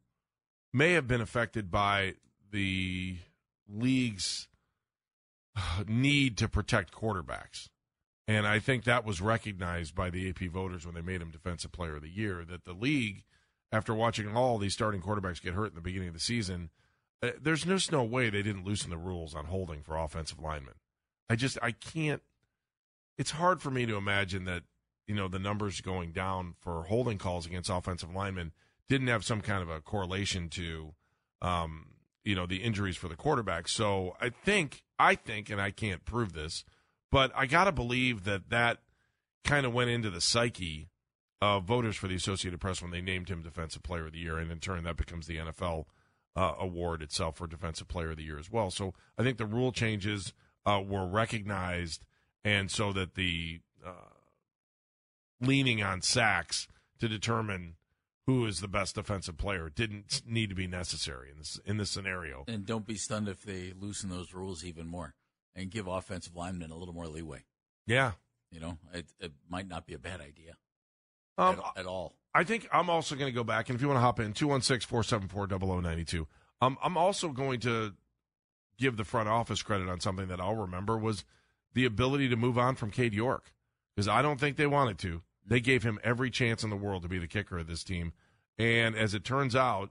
may 0.72 0.92
have 0.92 1.08
been 1.08 1.20
affected 1.20 1.70
by 1.70 2.14
the 2.50 3.16
league's 3.68 4.48
uh, 5.56 5.84
need 5.88 6.36
to 6.38 6.48
protect 6.48 6.92
quarterbacks, 6.92 7.68
and 8.28 8.46
I 8.46 8.58
think 8.58 8.84
that 8.84 9.04
was 9.04 9.20
recognized 9.20 9.94
by 9.94 10.10
the 10.10 10.28
AP 10.28 10.50
voters 10.50 10.86
when 10.86 10.94
they 10.94 11.00
made 11.00 11.20
him 11.22 11.30
Defensive 11.30 11.72
Player 11.72 11.96
of 11.96 12.02
the 12.02 12.08
Year. 12.08 12.44
That 12.44 12.64
the 12.64 12.74
league, 12.74 13.24
after 13.72 13.94
watching 13.94 14.36
all 14.36 14.58
these 14.58 14.74
starting 14.74 15.00
quarterbacks 15.00 15.42
get 15.42 15.54
hurt 15.54 15.70
in 15.70 15.74
the 15.74 15.80
beginning 15.80 16.08
of 16.08 16.14
the 16.14 16.20
season, 16.20 16.70
uh, 17.22 17.30
there's 17.40 17.64
just 17.64 17.90
no 17.90 18.04
way 18.04 18.30
they 18.30 18.42
didn't 18.42 18.64
loosen 18.64 18.90
the 18.90 18.96
rules 18.96 19.34
on 19.34 19.46
holding 19.46 19.82
for 19.82 19.96
offensive 19.96 20.40
linemen. 20.40 20.74
I 21.32 21.34
just 21.34 21.56
I 21.62 21.70
can't. 21.70 22.20
It's 23.16 23.30
hard 23.30 23.62
for 23.62 23.70
me 23.70 23.86
to 23.86 23.96
imagine 23.96 24.44
that 24.44 24.64
you 25.06 25.14
know 25.14 25.28
the 25.28 25.38
numbers 25.38 25.80
going 25.80 26.12
down 26.12 26.56
for 26.60 26.82
holding 26.82 27.16
calls 27.16 27.46
against 27.46 27.70
offensive 27.70 28.14
linemen 28.14 28.52
didn't 28.86 29.06
have 29.06 29.24
some 29.24 29.40
kind 29.40 29.62
of 29.62 29.70
a 29.70 29.80
correlation 29.80 30.50
to 30.50 30.92
um, 31.40 31.86
you 32.22 32.34
know 32.34 32.44
the 32.44 32.58
injuries 32.58 32.98
for 32.98 33.08
the 33.08 33.16
quarterback. 33.16 33.66
So 33.66 34.14
I 34.20 34.28
think 34.28 34.82
I 34.98 35.14
think, 35.14 35.48
and 35.48 35.58
I 35.58 35.70
can't 35.70 36.04
prove 36.04 36.34
this, 36.34 36.66
but 37.10 37.32
I 37.34 37.46
got 37.46 37.64
to 37.64 37.72
believe 37.72 38.24
that 38.24 38.50
that 38.50 38.80
kind 39.42 39.64
of 39.64 39.72
went 39.72 39.88
into 39.88 40.10
the 40.10 40.20
psyche 40.20 40.90
of 41.40 41.64
voters 41.64 41.96
for 41.96 42.08
the 42.08 42.14
Associated 42.14 42.60
Press 42.60 42.82
when 42.82 42.90
they 42.90 43.00
named 43.00 43.30
him 43.30 43.40
Defensive 43.40 43.82
Player 43.82 44.04
of 44.04 44.12
the 44.12 44.18
Year, 44.18 44.36
and 44.36 44.52
in 44.52 44.58
turn 44.58 44.84
that 44.84 44.98
becomes 44.98 45.28
the 45.28 45.38
NFL 45.38 45.86
uh, 46.36 46.52
award 46.60 47.00
itself 47.00 47.38
for 47.38 47.46
Defensive 47.46 47.88
Player 47.88 48.10
of 48.10 48.18
the 48.18 48.24
Year 48.24 48.38
as 48.38 48.50
well. 48.50 48.70
So 48.70 48.92
I 49.16 49.22
think 49.22 49.38
the 49.38 49.46
rule 49.46 49.72
changes 49.72 50.34
uh, 50.66 50.82
were 50.84 51.06
recognized, 51.06 52.04
and 52.44 52.70
so 52.70 52.92
that 52.92 53.14
the 53.14 53.60
uh, 53.84 53.90
leaning 55.40 55.82
on 55.82 56.02
sacks 56.02 56.68
to 57.00 57.08
determine 57.08 57.74
who 58.26 58.46
is 58.46 58.60
the 58.60 58.68
best 58.68 58.94
defensive 58.94 59.36
player 59.36 59.68
didn't 59.68 60.22
need 60.26 60.48
to 60.48 60.54
be 60.54 60.66
necessary 60.66 61.30
in 61.30 61.38
this 61.38 61.60
in 61.64 61.76
this 61.76 61.90
scenario. 61.90 62.44
And 62.46 62.64
don't 62.64 62.86
be 62.86 62.94
stunned 62.94 63.28
if 63.28 63.42
they 63.42 63.72
loosen 63.78 64.10
those 64.10 64.32
rules 64.32 64.64
even 64.64 64.86
more 64.86 65.14
and 65.54 65.70
give 65.70 65.86
offensive 65.86 66.36
linemen 66.36 66.70
a 66.70 66.76
little 66.76 66.94
more 66.94 67.08
leeway. 67.08 67.44
Yeah. 67.86 68.12
You 68.50 68.60
know, 68.60 68.78
it, 68.92 69.06
it 69.18 69.32
might 69.48 69.68
not 69.68 69.86
be 69.86 69.94
a 69.94 69.98
bad 69.98 70.20
idea 70.20 70.56
Um, 71.38 71.60
at, 71.74 71.80
at 71.80 71.86
all. 71.86 72.14
I 72.34 72.44
think 72.44 72.68
I'm 72.72 72.88
also 72.88 73.14
going 73.14 73.30
to 73.30 73.34
go 73.34 73.44
back, 73.44 73.68
and 73.68 73.76
if 73.76 73.82
you 73.82 73.88
want 73.88 73.96
to 73.96 74.02
hop 74.02 74.20
in, 74.20 74.32
216 74.32 74.88
474 74.88 75.58
0092. 75.82 76.26
Um, 76.60 76.78
I'm 76.82 76.96
also 76.96 77.28
going 77.28 77.60
to 77.60 77.94
give 78.82 78.96
the 78.96 79.04
front 79.04 79.28
office 79.28 79.62
credit 79.62 79.88
on 79.88 80.00
something 80.00 80.26
that 80.26 80.40
I'll 80.40 80.56
remember 80.56 80.98
was 80.98 81.24
the 81.72 81.84
ability 81.84 82.28
to 82.28 82.36
move 82.36 82.58
on 82.58 82.74
from 82.74 82.90
Cade 82.90 83.14
York 83.14 83.52
because 83.94 84.08
I 84.08 84.20
don't 84.20 84.40
think 84.40 84.56
they 84.56 84.66
wanted 84.66 84.98
to. 84.98 85.22
They 85.46 85.60
gave 85.60 85.84
him 85.84 85.98
every 86.02 86.30
chance 86.30 86.62
in 86.64 86.70
the 86.70 86.76
world 86.76 87.02
to 87.02 87.08
be 87.08 87.18
the 87.18 87.26
kicker 87.26 87.58
of 87.58 87.68
this 87.68 87.84
team. 87.84 88.12
And 88.58 88.96
as 88.96 89.14
it 89.14 89.24
turns 89.24 89.56
out, 89.56 89.90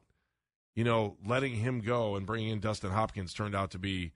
you 0.76 0.84
know, 0.84 1.18
letting 1.26 1.56
him 1.56 1.80
go 1.80 2.16
and 2.16 2.26
bringing 2.26 2.50
in 2.50 2.60
Dustin 2.60 2.92
Hopkins 2.92 3.34
turned 3.34 3.56
out 3.56 3.72
to 3.72 3.80
be 3.80 4.12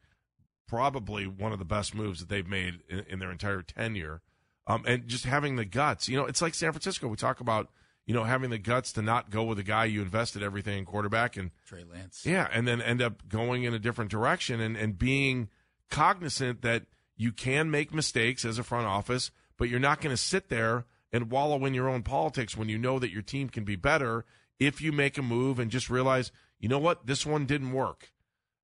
probably 0.67 1.25
one 1.25 1.53
of 1.53 1.59
the 1.59 1.65
best 1.65 1.95
moves 1.95 2.19
that 2.19 2.29
they've 2.29 2.47
made 2.47 2.79
in, 2.89 3.05
in 3.09 3.19
their 3.19 3.31
entire 3.31 3.61
tenure. 3.61 4.21
Um, 4.67 4.83
and 4.87 5.07
just 5.07 5.25
having 5.25 5.55
the 5.55 5.65
guts, 5.65 6.09
you 6.09 6.17
know, 6.17 6.25
it's 6.25 6.41
like 6.41 6.53
San 6.53 6.71
Francisco. 6.71 7.07
We 7.07 7.17
talk 7.17 7.39
about, 7.39 7.69
you 8.05 8.13
know, 8.13 8.23
having 8.23 8.49
the 8.51 8.57
guts 8.57 8.93
to 8.93 9.01
not 9.01 9.29
go 9.29 9.43
with 9.43 9.57
a 9.59 9.63
guy 9.63 9.85
you 9.85 10.01
invested 10.01 10.43
everything 10.43 10.77
in 10.79 10.85
quarterback 10.85 11.37
and 11.37 11.51
Trey 11.65 11.83
Lance. 11.83 12.23
yeah, 12.25 12.47
and 12.51 12.67
then 12.67 12.81
end 12.81 13.01
up 13.01 13.27
going 13.27 13.63
in 13.63 13.73
a 13.73 13.79
different 13.79 14.11
direction 14.11 14.59
and, 14.61 14.77
and 14.77 14.97
being 14.99 15.49
cognizant 15.89 16.61
that 16.61 16.83
you 17.17 17.31
can 17.31 17.71
make 17.71 17.93
mistakes 17.93 18.43
as 18.45 18.59
a 18.59 18.63
front 18.63 18.85
office, 18.87 19.31
but 19.57 19.69
you're 19.69 19.79
not 19.79 20.01
going 20.01 20.13
to 20.13 20.21
sit 20.21 20.49
there 20.49 20.85
and 21.11 21.31
wallow 21.31 21.65
in 21.65 21.73
your 21.73 21.87
own 21.87 22.03
politics 22.03 22.57
when 22.57 22.67
you 22.69 22.77
know 22.77 22.99
that 22.99 23.11
your 23.11 23.21
team 23.21 23.49
can 23.49 23.63
be 23.63 23.75
better 23.75 24.25
if 24.59 24.81
you 24.81 24.91
make 24.91 25.17
a 25.17 25.21
move 25.21 25.59
and 25.59 25.71
just 25.71 25.89
realize, 25.89 26.31
you 26.59 26.67
know 26.67 26.79
what, 26.79 27.05
this 27.07 27.25
one 27.25 27.45
didn't 27.45 27.71
work. 27.71 28.11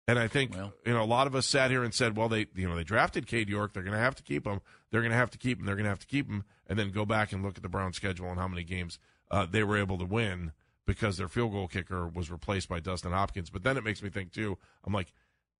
And 0.07 0.19
I 0.19 0.27
think 0.27 0.53
Well- 0.55 0.73
you 0.85 0.93
know 0.93 1.03
a 1.03 1.05
lot 1.05 1.27
of 1.27 1.35
us 1.35 1.45
sat 1.45 1.71
here 1.71 1.83
and 1.83 1.93
said, 1.93 2.17
well, 2.17 2.27
they 2.27 2.47
you 2.55 2.67
know 2.67 2.75
they 2.75 2.83
drafted 2.83 3.27
Cade 3.27 3.47
York, 3.49 3.73
they're 3.73 3.83
going 3.83 3.93
to 3.93 3.99
have 3.99 4.15
to 4.15 4.23
keep 4.23 4.45
him, 4.45 4.59
they're 4.91 5.01
going 5.01 5.11
to 5.11 5.17
have 5.17 5.29
to 5.31 5.37
keep 5.37 5.59
him, 5.59 5.65
they're 5.65 5.75
going 5.75 5.85
to 5.85 5.89
have 5.89 5.99
to 5.99 6.07
keep 6.07 6.27
him, 6.27 6.43
and 6.67 6.77
then 6.77 6.91
go 6.91 7.05
back 7.05 7.31
and 7.31 7.43
look 7.43 7.55
at 7.55 7.63
the 7.63 7.69
Browns 7.69 7.95
schedule 7.95 8.29
and 8.29 8.39
how 8.39 8.47
many 8.47 8.63
games 8.63 8.99
uh, 9.31 9.47
they 9.49 9.63
were 9.63 9.77
able 9.77 9.97
to 9.97 10.05
win 10.05 10.51
because 10.85 11.17
their 11.17 11.27
field 11.27 11.51
goal 11.53 11.67
kicker 11.67 12.07
was 12.07 12.29
replaced 12.29 12.69
by 12.69 12.79
Dustin 12.79 13.11
Hopkins. 13.11 13.49
But 13.49 13.63
then 13.63 13.77
it 13.77 13.83
makes 13.83 14.03
me 14.03 14.09
think 14.09 14.31
too. 14.31 14.57
I'm 14.83 14.93
like, 14.93 15.13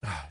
ah, 0.06 0.30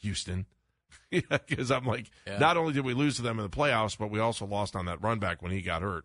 Houston, 0.00 0.46
because 1.10 1.70
I'm 1.70 1.86
like, 1.86 2.10
Yeah. 2.26 2.38
not 2.38 2.56
only 2.56 2.72
did 2.72 2.84
we 2.84 2.94
lose 2.94 3.16
to 3.16 3.22
them 3.22 3.38
in 3.38 3.44
the 3.44 3.56
playoffs, 3.56 3.96
but 3.98 4.10
we 4.10 4.20
also 4.20 4.44
lost 4.46 4.76
on 4.76 4.86
that 4.86 5.02
run 5.02 5.18
back 5.18 5.42
when 5.42 5.52
he 5.52 5.62
got 5.62 5.82
hurt. 5.82 6.04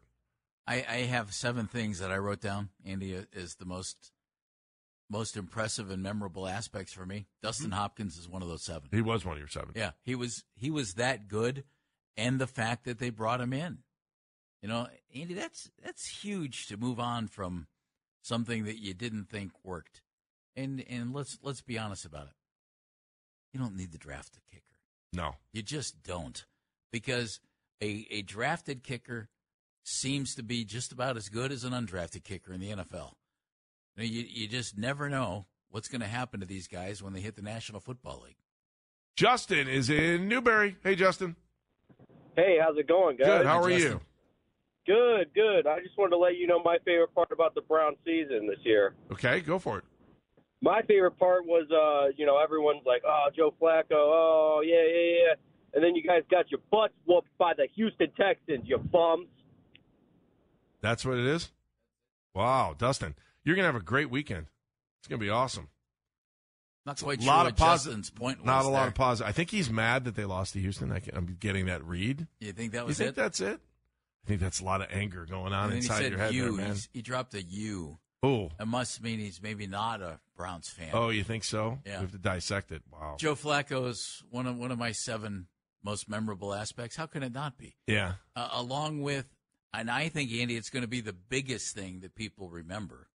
I, 0.68 0.86
I 0.88 0.96
have 1.08 1.34
seven 1.34 1.68
things 1.68 2.00
that 2.00 2.12
I 2.12 2.18
wrote 2.18 2.40
down. 2.42 2.70
Andy 2.86 3.18
uh, 3.18 3.22
is 3.34 3.56
the 3.56 3.66
most 3.66 4.12
most 5.10 5.36
impressive 5.36 5.92
and 5.92 6.02
memorable 6.02 6.48
aspects 6.48 6.94
for 6.94 7.06
me. 7.06 7.28
Dustin 7.44 7.72
Hopkins 7.72 8.18
is 8.18 8.30
one 8.30 8.42
of 8.42 8.48
those 8.48 8.64
seven. 8.64 8.88
He 8.92 9.02
was 9.02 9.26
one 9.26 9.34
of 9.34 9.40
your 9.40 9.50
seven. 9.50 9.72
Yeah, 9.76 9.92
he 10.04 10.16
was 10.16 10.46
he 10.56 10.72
was 10.72 10.94
that 10.94 11.28
good, 11.28 11.66
and 12.16 12.40
the 12.40 12.48
fact 12.48 12.86
that 12.86 13.00
they 13.00 13.10
brought 13.10 13.42
him 13.42 13.52
in, 13.52 13.80
you 14.62 14.70
know, 14.70 14.88
Andy, 15.16 15.34
that's 15.34 15.70
that's 15.84 16.08
huge 16.24 16.68
to 16.68 16.78
move 16.78 17.00
on 17.00 17.28
from 17.28 17.68
something 18.22 18.66
that 18.66 18.80
you 18.80 18.94
didn't 18.94 19.30
think 19.30 19.52
worked, 19.64 20.02
and 20.56 20.84
and 20.90 21.14
let's 21.14 21.38
let's 21.42 21.62
be 21.62 21.78
honest 21.78 22.06
about 22.06 22.28
it. 22.28 22.34
You 23.54 23.60
don't 23.60 23.76
need 23.76 23.92
to 23.92 23.98
draft 23.98 24.38
a 24.38 24.42
kicker. 24.54 24.66
No, 25.14 25.36
You 25.52 25.62
just 25.62 26.04
don't, 26.04 26.46
because 26.92 27.40
a 27.82 28.06
a 28.10 28.22
drafted 28.22 28.84
kicker 28.84 29.30
seems 29.84 30.36
to 30.36 30.44
be 30.44 30.64
just 30.64 30.92
about 30.92 31.18
as 31.18 31.28
good 31.28 31.52
as 31.52 31.64
an 31.64 31.74
undrafted 31.74 32.24
kicker 32.24 32.54
in 32.54 32.62
the 32.62 32.70
NFL. 32.70 33.14
You, 33.96 33.98
know, 33.98 34.04
you, 34.04 34.26
you 34.30 34.48
just 34.48 34.78
never 34.78 35.10
know 35.10 35.48
what's 35.70 35.88
going 35.90 36.02
to 36.02 36.08
happen 36.08 36.40
to 36.40 36.46
these 36.46 36.68
guys 36.68 37.02
when 37.02 37.14
they 37.14 37.20
hit 37.20 37.36
the 37.36 37.42
National 37.42 37.80
Football 37.80 38.22
League. 38.26 38.38
Justin 39.18 39.68
is 39.68 39.90
in 39.90 40.28
Newbury. 40.28 40.78
Hey, 40.84 40.96
Justin. 40.96 41.36
Hey, 42.36 42.58
how's 42.62 42.78
it 42.78 42.88
going, 42.88 43.18
guys? 43.18 43.28
Good. 43.28 43.46
How 43.46 43.62
are 43.64 43.70
Justin. 43.70 43.92
you? 43.94 44.02
Good, 44.88 45.34
good. 45.36 45.68
I 45.68 45.80
just 45.80 45.98
wanted 45.98 46.12
to 46.12 46.18
let 46.18 46.38
you 46.38 46.48
know 46.48 46.62
my 46.64 46.78
favorite 46.86 47.14
part 47.14 47.32
about 47.32 47.54
the 47.56 47.62
Brown 47.62 47.96
season 48.06 48.48
this 48.48 48.60
year. 48.64 48.94
Okay, 49.12 49.40
go 49.42 49.60
for 49.60 49.78
it. 49.78 49.84
My 50.64 50.82
favorite 50.84 51.18
part 51.18 51.46
was, 51.46 51.68
uh, 51.72 52.14
you 52.18 52.26
know, 52.26 52.38
everyone's 52.38 52.86
like, 52.86 53.02
"Oh, 53.06 53.28
Joe 53.36 53.54
Flacco, 53.62 53.94
oh 53.94 54.62
yeah, 54.64 54.76
yeah, 54.76 55.26
yeah," 55.28 55.34
and 55.74 55.84
then 55.84 55.96
you 55.96 56.04
guys 56.04 56.22
got 56.30 56.50
your 56.52 56.60
butts 56.72 56.94
whooped 57.06 57.30
by 57.38 57.54
the 57.56 57.68
Houston 57.76 58.12
Texans, 58.12 58.68
you 58.68 58.78
bums. 58.78 59.28
That's 60.82 61.06
what 61.06 61.18
it 61.18 61.26
is. 61.26 61.52
Wow, 62.34 62.76
Dustin, 62.78 63.16
you're 63.44 63.56
gonna 63.56 63.68
have 63.68 63.76
a 63.76 63.80
great 63.84 64.10
weekend. 64.10 64.48
It's 65.00 65.08
gonna 65.08 65.20
be 65.20 65.30
awesome. 65.30 65.70
Not 66.86 67.00
quite 67.02 67.20
A 67.20 67.22
sure 67.22 67.32
lot 67.32 67.46
what 67.46 67.52
of 67.54 67.58
posi- 67.58 67.86
Justin's 67.86 68.10
point 68.10 68.40
was. 68.40 68.46
Not 68.46 68.66
a 68.66 68.70
lot 68.70 68.88
of 68.88 68.96
positive. 68.96 69.30
I 69.30 69.32
think 69.34 69.52
he's 69.52 69.70
mad 69.70 70.06
that 70.06 70.16
they 70.16 70.26
lost 70.26 70.54
to 70.54 70.60
Houston. 70.60 70.92
I 70.92 71.00
can, 71.00 71.16
I'm 71.16 71.38
getting 71.40 71.68
that 71.68 71.84
read. 71.86 72.28
You 72.40 72.54
think 72.54 72.72
that 72.74 72.86
was 72.88 73.00
You 73.00 73.06
think 73.06 73.18
it? 73.18 73.22
that's 73.22 73.40
it? 73.42 73.60
I 74.24 74.28
think 74.28 74.40
that's 74.42 74.60
a 74.60 74.64
lot 74.64 74.82
of 74.82 74.88
anger 74.92 75.26
going 75.26 75.52
on 75.54 75.72
inside 75.72 76.10
your 76.12 76.20
head, 76.20 76.34
you. 76.34 76.44
there, 76.44 76.52
man. 76.54 76.66
He's- 76.68 76.90
He 76.94 77.02
dropped 77.02 77.34
a 77.34 77.42
U. 77.44 77.98
Oh, 78.24 78.52
it 78.60 78.68
must 78.68 79.02
mean 79.02 79.18
he's 79.18 79.42
maybe 79.42 79.66
not 79.66 80.00
a 80.02 80.20
Browns 80.38 80.70
fan. 80.70 80.92
oh, 80.94 81.10
you 81.10 81.24
think 81.24 81.44
so? 81.44 81.80
Yeah. 81.86 81.98
We 81.98 82.02
have 82.02 82.12
to 82.12 82.20
dissect 82.20 82.72
it. 82.72 82.84
Wow. 82.92 83.16
Joe 83.18 83.34
Flacco 83.34 83.88
is 83.88 84.24
one 84.30 84.46
of 84.46 84.58
one 84.58 84.72
of 84.72 84.78
my 84.78 84.92
seven 84.92 85.48
most 85.84 86.08
memorable 86.08 86.54
aspects. 86.54 86.96
How 86.96 87.08
can 87.08 87.24
it 87.24 87.34
not 87.34 87.58
be? 87.58 87.78
Yeah. 87.88 88.14
Uh, 88.36 88.50
along 88.52 89.02
with, 89.02 89.26
and 89.74 89.90
I 89.90 90.08
think 90.10 90.32
Andy, 90.32 90.56
it's 90.56 90.70
going 90.70 90.84
to 90.84 90.88
be 90.88 91.02
the 91.02 91.14
biggest 91.14 91.74
thing 91.74 92.02
that 92.02 92.14
people 92.14 92.52
remember 92.52 93.08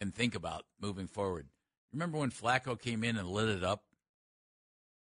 and 0.00 0.14
think 0.14 0.36
about 0.36 0.66
moving 0.80 1.08
forward. 1.08 1.48
Remember 1.92 2.18
when 2.18 2.30
Flacco 2.30 2.80
came 2.80 3.02
in 3.02 3.16
and 3.16 3.26
lit 3.28 3.48
it 3.48 3.64
up? 3.64 3.82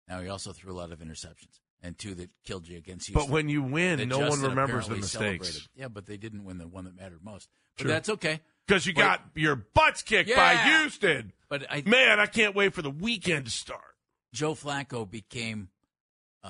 Now 0.08 0.22
he 0.22 0.28
also 0.28 0.54
threw 0.54 0.74
a 0.74 0.78
lot 0.80 0.92
of 0.92 1.00
interceptions 1.00 1.60
and 1.84 1.98
two 1.98 2.16
that 2.16 2.30
killed 2.46 2.68
you 2.68 2.78
against 2.78 3.08
Houston. 3.08 3.28
But 3.28 3.32
when 3.32 3.50
you 3.50 3.62
win, 3.62 4.08
no 4.10 4.20
one 4.30 4.42
remembers 4.42 4.88
the 4.88 4.96
mistakes 4.96 5.12
celebrated. 5.12 5.62
Yeah, 5.76 5.88
but 5.90 6.06
they 6.08 6.18
didn't 6.18 6.46
win 6.46 6.58
the 6.58 6.68
one 6.68 6.86
that 6.86 6.96
mattered 6.96 7.24
most. 7.24 7.50
But 7.78 7.84
True. 7.84 7.92
that's 7.92 8.10
okay. 8.10 8.40
because 8.66 8.86
you 8.88 8.94
But- 8.94 9.02
got 9.02 9.22
your 9.36 9.56
butts 9.56 10.02
kicked 10.02 10.34
by 10.36 10.56
Houston. 10.56 11.34
But 11.50 11.66
I, 11.70 11.84
Man, 11.86 12.20
I 12.20 12.26
can't 12.26 12.56
wait 12.56 12.74
for 12.74 12.82
the 12.82 12.90
weekend 12.90 13.46
to 13.46 13.52
start. 13.52 13.82
Joe 14.34 14.56
Flacco 14.56 15.08
became 15.10 15.70
uh, 16.44 16.50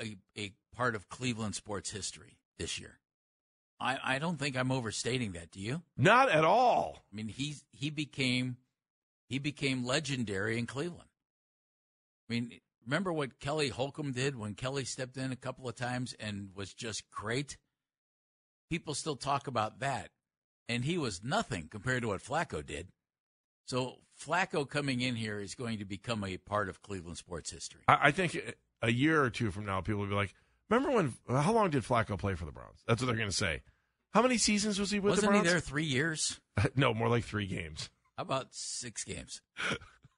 a, 0.00 0.16
a 0.36 0.52
part 0.76 0.94
of 0.94 1.08
Cleveland 1.08 1.54
sports 1.56 1.90
history 1.90 2.38
this 2.58 2.78
year. 2.78 2.98
I, 3.80 3.98
I 4.04 4.18
don't 4.18 4.38
think 4.38 4.56
I'm 4.56 4.70
overstating 4.70 5.32
that. 5.32 5.50
Do 5.50 5.60
you? 5.60 5.82
Not 5.96 6.28
at 6.28 6.44
all. 6.44 7.04
I 7.12 7.16
mean, 7.16 7.28
he 7.28 7.56
he 7.72 7.90
became 7.90 8.56
he 9.28 9.38
became 9.38 9.84
legendary 9.84 10.58
in 10.58 10.66
Cleveland. 10.66 11.08
I 12.28 12.32
mean, 12.34 12.60
remember 12.88 13.12
what 13.12 13.38
Kelly 13.38 13.68
Holcomb 13.68 14.12
did 14.12 14.36
when 14.36 14.54
Kelly 14.54 14.84
stepped 14.84 15.16
in 15.18 15.30
a 15.30 15.36
couple 15.36 15.68
of 15.68 15.76
times 15.76 16.14
and 16.18 16.48
was 16.54 16.72
just 16.72 17.08
great. 17.10 17.58
People 18.70 18.94
still 18.94 19.16
talk 19.16 19.46
about 19.46 19.80
that, 19.80 20.10
and 20.68 20.84
he 20.84 20.96
was 20.98 21.22
nothing 21.22 21.68
compared 21.70 22.02
to 22.02 22.08
what 22.08 22.22
Flacco 22.22 22.64
did. 22.64 22.88
So 23.66 23.98
Flacco 24.18 24.68
coming 24.68 25.02
in 25.02 25.14
here 25.14 25.38
is 25.38 25.54
going 25.54 25.78
to 25.78 25.84
become 25.84 26.24
a 26.24 26.38
part 26.38 26.68
of 26.68 26.82
Cleveland 26.82 27.18
sports 27.18 27.50
history. 27.50 27.82
I, 27.86 28.10
think 28.10 28.38
a 28.82 28.90
year 28.90 29.22
or 29.22 29.30
two 29.30 29.50
from 29.50 29.66
now, 29.66 29.82
people 29.82 30.00
will 30.00 30.08
be 30.08 30.14
like, 30.14 30.34
"Remember 30.70 30.90
when? 30.90 31.14
How 31.28 31.52
long 31.52 31.70
did 31.70 31.84
Flacco 31.84 32.18
play 32.18 32.34
for 32.34 32.46
the 32.46 32.52
Browns?" 32.52 32.82
That's 32.86 33.02
what 33.02 33.06
they're 33.06 33.16
going 33.16 33.28
to 33.28 33.36
say. 33.36 33.62
How 34.14 34.22
many 34.22 34.38
seasons 34.38 34.80
was 34.80 34.90
he 34.90 35.00
with 35.00 35.10
Wasn't 35.10 35.30
the 35.30 35.38
he 35.38 35.42
Browns? 35.42 35.52
there 35.52 35.60
three 35.60 35.84
years? 35.84 36.40
no, 36.76 36.94
more 36.94 37.08
like 37.08 37.24
three 37.24 37.46
games. 37.46 37.90
How 38.16 38.22
about 38.22 38.48
six 38.50 39.04
games? 39.04 39.42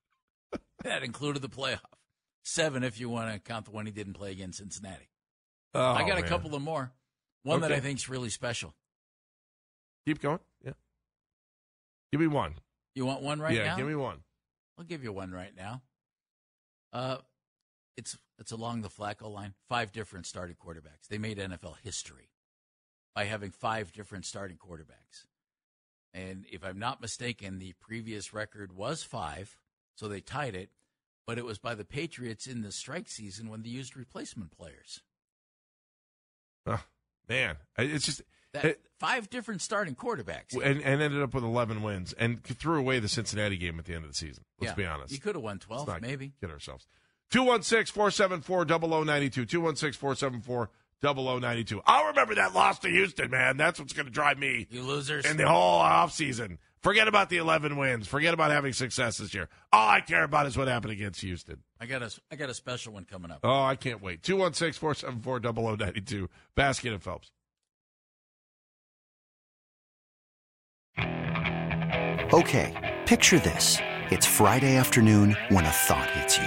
that 0.84 1.02
included 1.02 1.42
the 1.42 1.48
playoff. 1.48 1.80
Seven 2.42 2.82
if 2.82 2.98
you 2.98 3.08
want 3.08 3.32
to 3.32 3.38
count 3.38 3.66
the 3.66 3.70
one 3.70 3.86
he 3.86 3.92
didn't 3.92 4.14
play 4.14 4.32
against 4.32 4.58
Cincinnati. 4.58 5.10
Oh, 5.74 5.92
I 5.92 6.08
got 6.08 6.18
a 6.18 6.22
couple 6.22 6.54
of 6.54 6.62
more. 6.62 6.92
One 7.42 7.60
that 7.60 7.72
I 7.72 7.80
think 7.80 7.98
is 7.98 8.08
really 8.08 8.30
special. 8.30 8.74
Keep 10.06 10.20
going. 10.20 10.40
Yeah. 10.64 10.72
Give 12.12 12.20
me 12.20 12.26
one. 12.26 12.54
You 12.94 13.06
want 13.06 13.22
one 13.22 13.40
right 13.40 13.54
yeah, 13.54 13.64
now? 13.64 13.70
Yeah, 13.72 13.76
give 13.76 13.86
me 13.86 13.94
one. 13.94 14.18
I'll 14.78 14.84
give 14.84 15.04
you 15.04 15.12
one 15.12 15.30
right 15.30 15.52
now. 15.56 15.82
Uh, 16.92 17.18
it's 17.96 18.16
it's 18.38 18.52
along 18.52 18.82
the 18.82 18.88
Flacco 18.88 19.32
line. 19.32 19.54
Five 19.68 19.92
different 19.92 20.26
starting 20.26 20.56
quarterbacks. 20.56 21.06
They 21.08 21.18
made 21.18 21.38
NFL 21.38 21.76
history 21.82 22.30
by 23.14 23.24
having 23.24 23.50
five 23.50 23.92
different 23.92 24.24
starting 24.24 24.56
quarterbacks. 24.56 25.26
And 26.12 26.44
if 26.50 26.64
I'm 26.64 26.78
not 26.78 27.00
mistaken, 27.00 27.58
the 27.58 27.74
previous 27.80 28.32
record 28.32 28.74
was 28.74 29.02
five, 29.02 29.56
so 29.94 30.08
they 30.08 30.20
tied 30.20 30.54
it. 30.54 30.70
But 31.30 31.38
it 31.38 31.44
was 31.44 31.60
by 31.60 31.76
the 31.76 31.84
Patriots 31.84 32.48
in 32.48 32.62
the 32.62 32.72
strike 32.72 33.08
season 33.08 33.48
when 33.50 33.62
they 33.62 33.68
used 33.68 33.96
replacement 33.96 34.50
players. 34.50 35.00
Oh, 36.66 36.82
man, 37.28 37.56
it's 37.78 38.04
just 38.04 38.22
That 38.52 38.64
It- 38.64 38.80
five 38.98 39.30
different 39.30 39.62
starting 39.62 39.94
quarterbacks. 39.94 40.54
and, 40.54 40.82
and 40.82 41.00
ended 41.00 41.22
up 41.22 41.32
with 41.32 41.44
11 41.44 41.84
wins 41.84 42.12
and 42.14 42.42
threw 42.42 42.80
away 42.80 42.98
the 42.98 43.08
Cincinnati 43.08 43.56
game 43.56 43.78
at 43.78 43.84
the 43.84 43.94
end 43.94 44.02
of 44.04 44.10
the 44.10 44.16
season. 44.16 44.44
Let's 44.58 44.72
Yeah. 44.72 44.74
be 44.74 44.84
honest. 44.86 45.12
You 45.12 45.20
could 45.20 45.36
have 45.36 45.44
won 45.44 45.54
Let's 45.58 45.66
12, 45.66 45.86
not 45.86 46.02
maybe. 46.02 46.32
Get 46.40 46.50
ourselves. 46.50 46.88
216 47.30 47.94
474 47.94 48.64
0092. 48.64 49.46
216 49.46 50.00
474 50.00 50.68
0092. 51.02 51.80
I'll 51.86 52.06
remember 52.08 52.34
that 52.36 52.54
loss 52.54 52.78
to 52.80 52.88
Houston, 52.88 53.30
man. 53.30 53.56
That's 53.56 53.78
what's 53.80 53.92
going 53.92 54.06
to 54.06 54.12
drive 54.12 54.38
me 54.38 54.66
You 54.70 54.82
losers. 54.82 55.24
in 55.24 55.36
the 55.36 55.48
whole 55.48 55.80
offseason. 55.80 56.58
Forget 56.82 57.08
about 57.08 57.28
the 57.28 57.36
11 57.36 57.76
wins. 57.76 58.06
Forget 58.08 58.32
about 58.32 58.50
having 58.50 58.72
success 58.72 59.18
this 59.18 59.34
year. 59.34 59.48
All 59.72 59.88
I 59.90 60.00
care 60.00 60.24
about 60.24 60.46
is 60.46 60.56
what 60.56 60.66
happened 60.68 60.92
against 60.92 61.20
Houston. 61.20 61.58
I 61.78 61.86
got 61.86 62.02
a 62.02 62.10
I 62.32 62.36
got 62.36 62.48
a 62.48 62.54
special 62.54 62.94
one 62.94 63.04
coming 63.04 63.30
up. 63.30 63.40
Oh, 63.44 63.62
I 63.62 63.76
can't 63.76 64.02
wait. 64.02 64.22
216 64.22 64.78
474 64.80 65.40
0092. 65.76 66.28
Baskin 66.56 66.92
and 66.94 67.02
Phelps. 67.02 67.30
Okay, 72.32 72.96
picture 73.06 73.38
this. 73.40 73.78
It's 74.10 74.26
Friday 74.26 74.76
afternoon 74.76 75.36
when 75.48 75.64
a 75.64 75.70
thought 75.70 76.08
hits 76.12 76.38
you. 76.38 76.46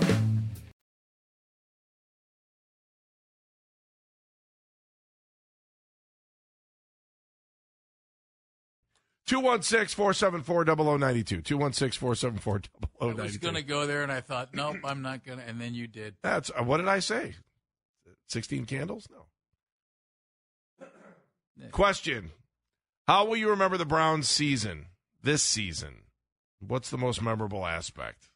216 9.31 9.95
474 9.95 10.65
0092. 10.65 11.41
216 11.41 11.99
474 12.01 12.61
0092. 12.99 13.21
I 13.21 13.23
was 13.23 13.37
going 13.37 13.55
to 13.55 13.63
go 13.63 13.87
there 13.87 14.03
and 14.03 14.11
I 14.11 14.19
thought, 14.19 14.49
nope, 14.53 14.75
I'm 14.83 15.01
not 15.01 15.23
going 15.23 15.39
to. 15.39 15.47
And 15.47 15.59
then 15.59 15.73
you 15.73 15.87
did. 15.87 16.15
That's 16.21 16.51
uh, 16.51 16.63
what 16.63 16.77
did 16.77 16.89
I 16.89 16.99
say? 16.99 17.35
16 18.27 18.65
candles? 18.65 19.07
No. 19.09 20.85
Question 21.71 22.31
How 23.07 23.23
will 23.23 23.37
you 23.37 23.49
remember 23.49 23.77
the 23.77 23.85
Browns 23.85 24.27
season 24.27 24.87
this 25.23 25.41
season? 25.41 26.01
What's 26.59 26.89
the 26.89 26.97
most 26.97 27.21
memorable 27.21 27.65
aspect? 27.65 28.27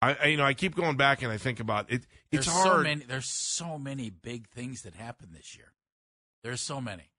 I, 0.00 0.14
I 0.14 0.26
you 0.26 0.36
know 0.36 0.44
I 0.44 0.54
keep 0.54 0.76
going 0.76 0.96
back 0.96 1.22
and 1.22 1.32
I 1.32 1.38
think 1.38 1.58
about 1.58 1.90
it. 1.90 2.06
It's 2.30 2.46
there's 2.46 2.56
hard. 2.56 2.76
So 2.78 2.82
many, 2.84 3.04
there's 3.04 3.28
so 3.28 3.78
many 3.78 4.10
big 4.10 4.46
things 4.48 4.82
that 4.82 4.94
happened 4.94 5.32
this 5.34 5.56
year. 5.56 5.72
There's 6.44 6.60
so 6.60 6.80
many. 6.80 7.10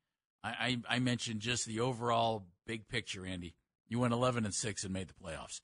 I, 0.44 0.50
I, 0.90 0.96
I 0.96 1.00
mentioned 1.00 1.40
just 1.42 1.66
the 1.66 1.80
overall 1.80 2.46
big 2.66 2.88
picture, 2.88 3.26
Andy. 3.26 3.56
You 3.88 4.00
went 4.00 4.14
11 4.14 4.46
and 4.46 4.54
six 4.54 4.84
and 4.84 4.94
made 4.94 5.08
the 5.10 5.14
playoffs. 5.14 5.62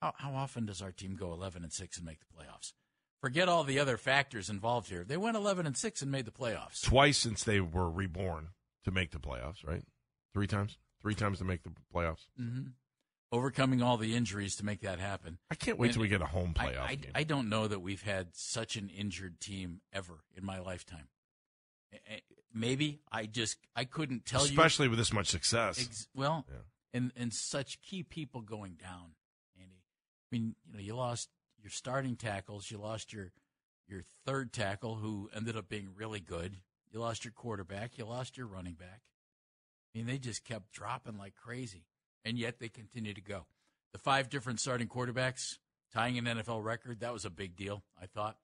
How, 0.00 0.14
how 0.16 0.34
often 0.34 0.66
does 0.66 0.82
our 0.82 0.92
team 0.92 1.16
go 1.16 1.32
11 1.32 1.62
and 1.62 1.72
six 1.72 1.96
and 1.96 2.06
make 2.06 2.18
the 2.20 2.26
playoffs? 2.26 2.72
Forget 3.20 3.48
all 3.48 3.64
the 3.64 3.78
other 3.78 3.96
factors 3.96 4.50
involved 4.50 4.88
here. 4.88 5.04
They 5.04 5.16
went 5.16 5.36
11 5.36 5.66
and 5.66 5.76
six 5.76 6.02
and 6.02 6.10
made 6.10 6.26
the 6.26 6.30
playoffs. 6.30 6.82
Twice 6.82 7.18
since 7.18 7.42
they 7.44 7.60
were 7.60 7.90
reborn 7.90 8.48
to 8.84 8.90
make 8.90 9.10
the 9.10 9.18
playoffs, 9.18 9.66
right? 9.66 9.82
Three 10.34 10.46
times. 10.46 10.78
Three 11.02 11.14
times 11.14 11.38
to 11.38 11.44
make 11.44 11.62
the 11.62 11.72
playoffs. 11.94 12.26
hmm 12.38 12.68
Overcoming 13.32 13.82
all 13.82 13.96
the 13.96 14.14
injuries 14.14 14.54
to 14.56 14.64
make 14.64 14.82
that 14.82 15.00
happen. 15.00 15.38
I 15.50 15.56
can't 15.56 15.78
wait 15.78 15.88
And 15.88 15.94
till 15.94 16.02
we 16.02 16.08
get 16.08 16.22
a 16.22 16.26
home 16.26 16.54
I, 16.56 16.66
playoff 16.66 16.82
I, 16.86 16.94
game. 16.94 17.10
I 17.16 17.24
don't 17.24 17.48
know 17.48 17.66
that 17.66 17.80
we've 17.80 18.02
had 18.02 18.28
such 18.36 18.76
an 18.76 18.88
injured 18.88 19.40
team 19.40 19.80
ever 19.92 20.20
in 20.36 20.44
my 20.46 20.60
lifetime. 20.60 21.08
Eh, 22.08 22.18
Maybe 22.54 23.00
I 23.12 23.26
just 23.26 23.58
I 23.74 23.84
couldn't 23.84 24.24
tell 24.24 24.40
you. 24.46 24.48
Especially 24.52 24.88
with 24.88 24.98
this 24.98 25.12
much 25.12 25.28
success. 25.28 25.78
Ex- 25.78 26.08
well, 26.14 26.46
Yeah. 26.48 26.56
and 26.94 27.12
and 27.14 27.34
such 27.34 27.82
key 27.82 28.02
people 28.02 28.40
going 28.40 28.76
down, 28.76 29.14
Andy. 29.58 29.82
I 29.82 30.26
mean, 30.34 30.54
you 30.66 30.72
know, 30.72 30.80
you 30.80 30.96
lost 30.96 31.28
your 31.62 31.68
starting 31.70 32.16
tackles, 32.16 32.70
you 32.70 32.78
lost 32.78 33.12
your 33.12 33.32
your 33.86 34.02
third 34.24 34.54
tackle, 34.54 34.96
who 34.96 35.28
ended 35.34 35.54
up 35.56 35.68
being 35.68 35.90
really 35.94 36.20
good. 36.20 36.56
You 36.90 37.00
lost 37.00 37.24
your 37.26 37.32
quarterback, 37.32 37.98
you 37.98 38.06
lost 38.06 38.38
your 38.38 38.46
running 38.46 38.74
back. 38.74 39.02
I 39.94 39.98
mean, 39.98 40.06
they 40.06 40.16
just 40.18 40.42
kept 40.44 40.72
dropping 40.72 41.18
like 41.18 41.34
crazy, 41.34 41.84
and 42.24 42.38
yet 42.38 42.58
they 42.58 42.70
continue 42.70 43.12
to 43.12 43.20
go. 43.20 43.46
The 43.92 43.98
five 43.98 44.30
different 44.30 44.60
starting 44.60 44.88
quarterbacks 44.88 45.58
tying 45.92 46.16
an 46.16 46.24
NFL 46.24 46.64
record 46.64 47.00
that 47.00 47.12
was 47.12 47.26
a 47.26 47.30
big 47.30 47.54
deal. 47.54 47.84
I 48.00 48.06
thought. 48.06 48.38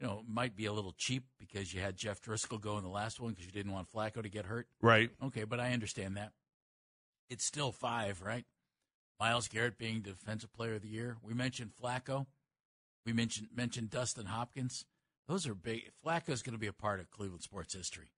You 0.00 0.06
know, 0.06 0.20
it 0.20 0.32
might 0.32 0.54
be 0.54 0.66
a 0.66 0.72
little 0.72 0.94
cheap 0.96 1.24
because 1.38 1.74
you 1.74 1.80
had 1.80 1.96
Jeff 1.96 2.22
Driskel 2.22 2.60
go 2.60 2.76
in 2.78 2.84
the 2.84 2.90
last 2.90 3.18
one 3.20 3.30
because 3.30 3.46
you 3.46 3.52
didn't 3.52 3.72
want 3.72 3.90
Flacco 3.90 4.22
to 4.22 4.28
get 4.28 4.46
hurt. 4.46 4.68
right. 4.80 5.10
Okay, 5.22 5.44
but 5.44 5.58
I 5.58 5.72
understand 5.72 6.16
that. 6.16 6.32
It's 7.28 7.44
still 7.44 7.72
five, 7.72 8.22
right? 8.22 8.44
Myles 9.18 9.48
Garrett 9.48 9.78
being 9.78 10.00
Defensive 10.00 10.52
Player 10.52 10.74
of 10.74 10.82
the 10.82 10.88
Year. 10.88 11.16
We 11.22 11.34
mentioned 11.34 11.72
Flacco. 11.82 12.26
We 13.04 13.12
mentioned 13.12 13.48
mentioned 13.54 13.90
Dustin 13.90 14.26
Hopkins. 14.26 14.84
Those 15.26 15.46
are 15.46 15.54
big. 15.54 15.90
Flacco's 16.04 16.42
going 16.42 16.54
to 16.54 16.58
be 16.58 16.68
a 16.68 16.72
part 16.72 17.00
of 17.00 17.10
Cleveland 17.10 17.42
sports 17.42 17.74
history. 17.74 18.12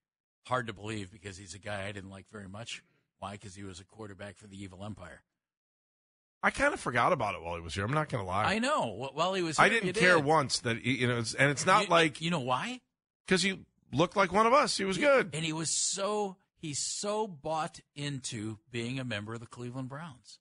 Hard 0.46 0.66
to 0.66 0.72
believe 0.72 1.10
because 1.10 1.38
he's 1.38 1.54
a 1.54 1.58
guy 1.58 1.86
I 1.86 1.92
didn't 1.92 2.10
like 2.10 2.28
very 2.28 2.48
much. 2.48 2.82
Why? 3.18 3.32
Because 3.32 3.54
he 3.54 3.64
was 3.64 3.80
a 3.80 3.84
quarterback 3.84 4.36
for 4.36 4.46
the 4.46 4.62
evil 4.62 4.84
empire. 4.84 5.22
I 6.42 6.50
kind 6.50 6.72
of 6.72 6.80
forgot 6.80 7.12
about 7.12 7.34
it 7.34 7.42
while 7.42 7.54
he 7.56 7.60
was 7.60 7.74
here. 7.74 7.84
I'm 7.84 7.92
not 7.92 8.08
going 8.08 8.24
to 8.24 8.28
lie. 8.28 8.44
I 8.54 8.58
know. 8.58 9.10
While 9.12 9.34
he 9.34 9.42
was, 9.42 9.58
I 9.58 9.68
didn't 9.68 9.92
care 9.94 10.16
did. 10.16 10.24
once 10.24 10.60
that 10.60 10.78
he, 10.78 10.92
you 10.98 11.06
know, 11.08 11.18
it's, 11.18 11.34
and 11.34 11.50
it's 11.50 11.66
not 11.66 11.84
You- 11.84 11.90
like 11.90 12.20
you 12.20 12.30
know 12.30 12.40
why? 12.40 12.80
because 13.26 13.42
he 13.42 13.60
looked 13.92 14.16
like 14.16 14.32
one 14.32 14.46
of 14.46 14.52
us. 14.52 14.76
He 14.76 14.84
was 14.84 14.96
good. 14.98 15.30
And 15.34 15.44
he 15.44 15.52
was 15.52 15.70
so 15.70 16.36
he's 16.56 16.78
so 16.78 17.26
bought 17.28 17.80
into 17.94 18.58
being 18.70 18.98
a 18.98 19.04
member 19.04 19.34
of 19.34 19.40
the 19.40 19.46
Cleveland 19.46 19.88
Browns. 19.88 20.38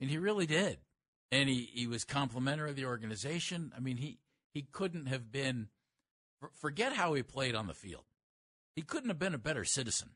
And 0.00 0.10
he 0.10 0.18
really 0.18 0.46
did. 0.46 0.78
And 1.30 1.48
he, 1.48 1.68
he 1.72 1.86
was 1.86 2.04
complimentary 2.04 2.70
of 2.70 2.76
the 2.76 2.84
organization. 2.84 3.72
I 3.76 3.80
mean, 3.80 3.96
he, 3.96 4.18
he 4.52 4.62
couldn't 4.62 5.06
have 5.06 5.32
been 5.32 5.68
forget 6.52 6.92
how 6.92 7.14
he 7.14 7.22
played 7.22 7.54
on 7.54 7.66
the 7.68 7.74
field. 7.74 8.04
He 8.76 8.82
couldn't 8.82 9.08
have 9.10 9.18
been 9.18 9.34
a 9.34 9.38
better 9.38 9.64
citizen. 9.64 10.10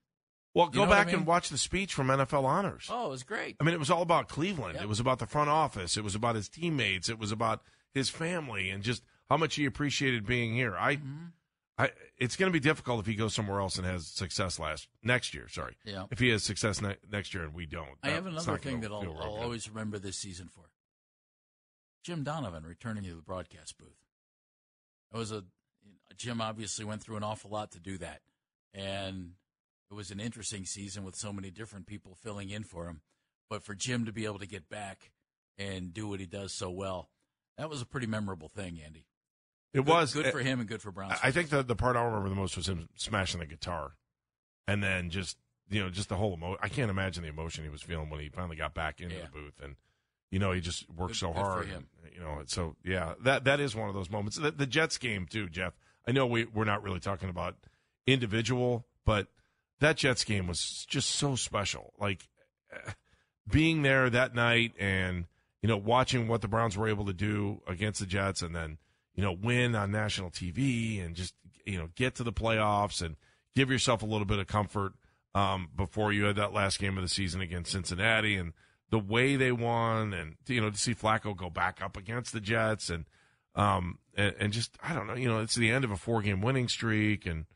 Well, 0.57 0.67
You 0.67 0.73
go 0.73 0.81
know 0.85 0.89
what 0.89 0.97
I 0.97 1.01
back 1.01 1.07
mean? 1.09 1.17
and 1.17 1.27
watch 1.27 1.51
the 1.51 1.59
speech 1.59 1.93
from 1.93 2.07
NFL 2.09 2.45
Honors. 2.45 2.89
Oh, 2.91 3.07
it 3.07 3.11
was 3.11 3.23
great. 3.25 3.57
I 3.61 3.65
mean, 3.65 3.75
it 3.75 3.79
was 3.79 3.91
all 3.91 4.01
about 4.03 4.29
Cleveland. 4.29 4.75
Yep. 4.75 4.85
It 4.85 4.89
was 4.89 5.01
about 5.01 5.19
the 5.19 5.27
front 5.27 5.51
office. 5.51 5.97
It 5.99 6.03
was 6.05 6.15
about 6.15 6.35
his 6.35 6.49
teammates. 6.49 7.09
It 7.11 7.19
was 7.19 7.31
about 7.31 7.63
his 7.93 8.09
family 8.09 8.71
and 8.71 8.83
just 8.83 9.03
how 9.29 9.37
much 9.37 9.57
he 9.57 9.67
appreciated 9.67 10.25
being 10.27 10.55
here. 10.55 10.75
I, 10.77 10.97
Mhm. 10.97 11.33
I, 11.79 11.91
it's 12.17 12.37
going 12.37 12.51
to 12.51 12.53
be 12.53 12.61
difficult 12.61 13.01
if 13.01 13.07
he 13.07 13.15
goes 13.15 13.35
somewhere 13.35 13.61
else 13.61 13.77
and 13.77 13.87
has 13.87 14.07
success 14.07 14.59
last 14.59 14.89
next 15.03 15.35
year. 15.35 15.47
Sorry, 15.49 15.77
Yeah. 15.85 16.07
if 16.11 16.19
he 16.21 16.31
has 16.31 16.43
success 16.43 16.81
ne- 16.81 16.97
next 17.11 17.35
year 17.35 17.45
and 17.45 17.53
we 17.53 17.67
don't. 17.67 17.99
I 18.03 18.09
have 18.11 18.25
another 18.27 18.57
thing 18.57 18.81
that 18.81 18.91
I'll, 18.91 19.03
I'll 19.21 19.37
always 19.43 19.69
remember 19.69 19.99
this 19.99 20.17
season 20.17 20.49
for. 20.49 20.71
Jim 22.03 22.23
Donovan 22.23 22.65
returning 22.65 23.05
to 23.05 23.15
the 23.17 23.21
broadcast 23.23 23.77
booth. 23.77 23.99
It 25.13 25.19
was 25.19 25.33
a 25.33 25.45
Jim 26.17 26.41
obviously 26.41 26.85
went 26.87 27.03
through 27.03 27.17
an 27.17 27.23
awful 27.25 27.51
lot 27.51 27.73
to 27.73 27.81
do 27.81 27.99
that, 27.99 28.23
and 28.73 29.33
it 29.91 29.95
was 29.95 30.11
an 30.11 30.21
interesting 30.21 30.65
season 30.65 31.05
with 31.05 31.15
so 31.17 31.33
many 31.33 31.51
different 31.51 31.87
people 31.87 32.15
filling 32.15 32.51
in 32.51 32.65
for 32.65 32.87
him. 32.89 33.01
But 33.49 33.63
for 33.63 33.75
Jim 33.75 34.05
to 34.07 34.13
be 34.13 34.25
able 34.25 34.41
to 34.41 34.47
get 34.47 34.69
back 34.69 35.13
and 35.59 35.95
do 35.95 36.09
what 36.09 36.19
he 36.21 36.27
does 36.27 36.53
so 36.53 36.71
well, 36.71 37.11
that 37.57 37.71
was 37.71 37.81
a 37.81 37.87
pretty 37.87 38.07
memorable 38.07 38.49
thing, 38.49 38.81
Andy. 38.85 39.07
It 39.73 39.79
Good- 39.85 39.87
was 39.89 40.13
good 40.15 40.27
uh, 40.27 40.31
for 40.33 40.41
him 40.41 40.59
and 40.61 40.69
good 40.69 40.83
for 40.83 40.91
Brown. 40.91 41.15
I 41.23 41.31
think 41.31 41.51
the 41.51 41.63
the 41.63 41.77
part 41.77 41.97
I 41.97 42.03
remember 42.05 42.29
the 42.29 42.35
most 42.35 42.57
was 42.57 42.69
him 42.69 42.89
smashing 42.97 43.41
the 43.41 43.47
guitar, 43.47 43.93
and 44.67 44.83
then 44.83 45.11
just 45.11 45.37
you 45.69 45.83
know 45.83 45.91
just 45.91 46.09
the 46.09 46.17
whole 46.17 46.35
emotion. 46.35 46.59
I 46.63 46.69
can't 46.69 46.91
imagine 46.91 47.23
the 47.23 47.29
emotion 47.29 47.63
he 47.65 47.71
was 47.71 47.83
feeling 47.83 48.09
when 48.11 48.21
he 48.21 48.29
finally 48.29 48.57
got 48.57 48.75
back 48.75 49.01
into 49.01 49.15
Yeah. 49.17 49.23
the 49.23 49.29
booth, 49.29 49.61
and 49.63 49.77
you 50.31 50.39
know 50.39 50.53
he 50.53 50.61
just 50.61 50.89
worked 50.91 51.13
Good- 51.13 51.19
so 51.19 51.27
good 51.29 51.37
for 51.37 51.41
hard. 51.43 51.67
him. 51.69 51.87
and, 52.05 52.13
you 52.15 52.21
know, 52.21 52.43
so 52.47 52.75
yeah, 52.85 53.15
that 53.21 53.45
that 53.45 53.61
is 53.61 53.77
one 53.77 53.89
of 53.89 53.95
those 53.95 54.11
moments. 54.11 54.37
The, 54.39 54.51
the 54.51 54.67
Jets 54.67 54.97
game 54.99 55.27
too, 55.27 55.49
Jeff. 55.49 55.75
I 56.09 56.13
know 56.13 56.27
we 56.27 56.47
we're 56.47 56.65
not 56.65 56.83
really 56.83 57.01
talking 57.01 57.29
about 57.29 57.57
individual, 58.07 58.87
but 59.05 59.29
that 59.81 59.97
Jets 59.97 60.25
game 60.25 60.47
was 60.47 60.87
just 60.89 61.11
so 61.11 61.37
special. 61.37 61.93
Like 61.99 62.29
eh, 62.73 62.93
being 63.49 63.83
there 63.83 64.11
that 64.11 64.35
night 64.35 64.73
and 64.79 65.27
you 65.63 65.69
know 65.69 65.77
watching 65.77 66.29
what 66.29 66.41
the 66.43 66.49
Browns 66.49 66.77
were 66.77 66.89
able 66.89 67.07
to 67.07 67.13
do 67.13 67.61
against 67.67 68.01
the 68.01 68.07
Jets, 68.07 68.43
and 68.43 68.55
then 68.55 68.79
you 69.15 69.23
know 69.23 69.33
win 69.33 69.75
on 69.75 69.91
national 69.91 70.31
TV 70.31 71.05
and 71.05 71.15
just 71.15 71.35
you 71.65 71.79
know 71.79 71.89
get 71.95 72.15
to 72.17 72.25
the 72.25 72.33
playoffs 72.33 73.03
and 73.03 73.17
give 73.55 73.71
yourself 73.71 74.03
a 74.03 74.07
little 74.07 74.27
bit 74.27 74.39
of 74.39 74.47
comfort 74.47 74.93
um, 75.35 75.69
before 75.77 76.13
you 76.13 76.25
had 76.25 76.37
that 76.37 76.53
last 76.53 76.79
game 76.79 76.97
of 76.97 77.03
the 77.03 77.09
season 77.09 77.41
against 77.41 77.73
Cincinnati 77.73 78.37
and 78.37 78.53
the 78.91 78.99
way 78.99 79.37
they 79.37 79.53
won 79.53 80.13
and 80.13 80.37
you 80.47 80.61
know 80.61 80.71
to 80.71 80.79
see 80.79 80.95
Flacco 80.95 81.37
go 81.37 81.51
back 81.51 81.83
up 81.83 81.97
against 81.97 82.33
the 82.33 82.41
Jets 82.41 82.89
and 82.89 83.05
um 83.55 83.99
and, 84.17 84.35
and 84.39 84.53
just 84.53 84.77
I 84.83 84.95
don't 84.95 85.07
know 85.07 85.15
you 85.15 85.29
know 85.29 85.41
it's 85.41 85.57
the 85.57 85.71
end 85.71 85.85
of 85.85 85.91
a 85.91 85.97
four 85.97 86.23
game 86.23 86.41
winning 86.41 86.69
streak 86.69 87.27
and 87.27 87.47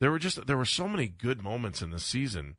there 0.00 0.10
were 0.10 0.18
just 0.18 0.46
there 0.46 0.56
were 0.56 0.64
so 0.64 0.88
many 0.88 1.08
good 1.08 1.42
moments 1.42 1.82
in 1.82 1.90
the 1.90 1.98
season 2.00 2.56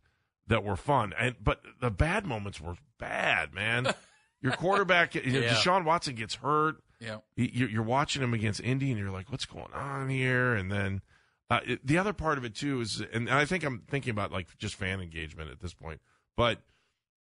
that 0.47 0.63
were 0.63 0.75
fun 0.75 1.13
and 1.19 1.35
but 1.43 1.61
the 1.81 1.91
bad 1.91 2.25
moments 2.25 2.59
were 2.61 2.75
bad 2.99 3.53
man 3.53 3.93
your 4.41 4.53
quarterback 4.53 5.13
you 5.15 5.21
know, 5.31 5.39
Yeah. 5.39 5.53
Deshaun 5.53 5.83
Watson 5.83 6.15
gets 6.15 6.35
hurt 6.35 6.77
yeah. 6.99 7.17
you- 7.35 7.67
you're, 7.67 7.83
watching 7.83 8.23
him 8.23 8.33
against 8.33 8.59
Indy, 8.59 8.89
and 8.89 8.99
you're 8.99 9.11
like, 9.11 9.31
"What's 9.31 9.45
going 9.45 9.71
on 9.71 10.09
here?" 10.09 10.55
And 10.55 10.71
then 10.71 11.01
uh, 11.49 11.59
it, 11.63 11.85
the 11.85 11.97
other 11.99 12.11
part 12.11 12.39
of 12.39 12.43
it 12.43 12.55
too 12.55 12.81
is, 12.81 13.03
and 13.13 13.29
I 13.29 13.45
think 13.45 13.63
I'm 13.63 13.83
thinking 13.87 14.09
about 14.09 14.31
like 14.31 14.47
just 14.57 14.73
fan 14.73 14.99
engagement 14.99 15.51
at 15.51 15.59
this 15.59 15.75
point. 15.75 16.01
But 16.35 16.59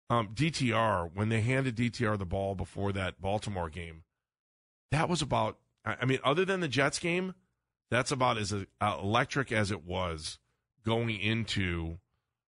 um, 0.09 0.29
DTR, 0.35 1.11
when 1.13 1.29
they 1.29 1.43
handed 1.43 1.77
DTR 1.77 2.19
the 2.19 2.25
ball 2.25 2.55
before 2.55 2.93
that 2.93 3.21
Baltimore 3.21 3.69
game, 3.69 4.05
that 4.91 5.07
was 5.09 5.21
about. 5.21 5.59
I 5.85 6.05
mean, 6.07 6.19
other 6.25 6.47
than 6.47 6.61
the 6.61 6.69
Jets 6.69 6.99
game, 6.99 7.35
that's 7.91 8.11
about 8.11 8.39
as 8.39 8.53
uh, 8.53 8.99
electric 9.01 9.53
as 9.53 9.71
it 9.71 9.85
was 9.85 10.39
going 10.85 11.11
into 11.11 11.99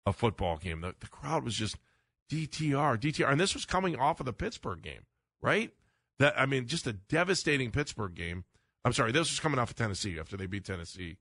a 0.06 0.12
football 0.12 0.56
game. 0.56 0.80
The, 0.80 0.94
the 1.00 1.06
crowd 1.06 1.44
was 1.44 1.54
just 1.54 1.76
DTR, 2.30 2.98
DTR, 2.98 3.30
and 3.30 3.40
this 3.40 3.54
was 3.54 3.64
coming 3.64 3.96
off 3.96 4.20
of 4.20 4.26
the 4.26 4.32
Pittsburgh 4.32 4.82
game, 4.82 5.06
right? 5.40 5.72
That 6.18 6.38
I 6.38 6.46
mean, 6.46 6.66
just 6.66 6.86
a 6.86 6.92
devastating 6.92 7.70
Pittsburgh 7.70 8.14
game. 8.14 8.44
I'm 8.84 8.92
sorry, 8.92 9.12
this 9.12 9.30
was 9.30 9.40
coming 9.40 9.58
off 9.58 9.70
of 9.70 9.76
Tennessee 9.76 10.18
after 10.18 10.36
they 10.36 10.46
beat 10.46 10.64
Tennessee, 10.64 11.16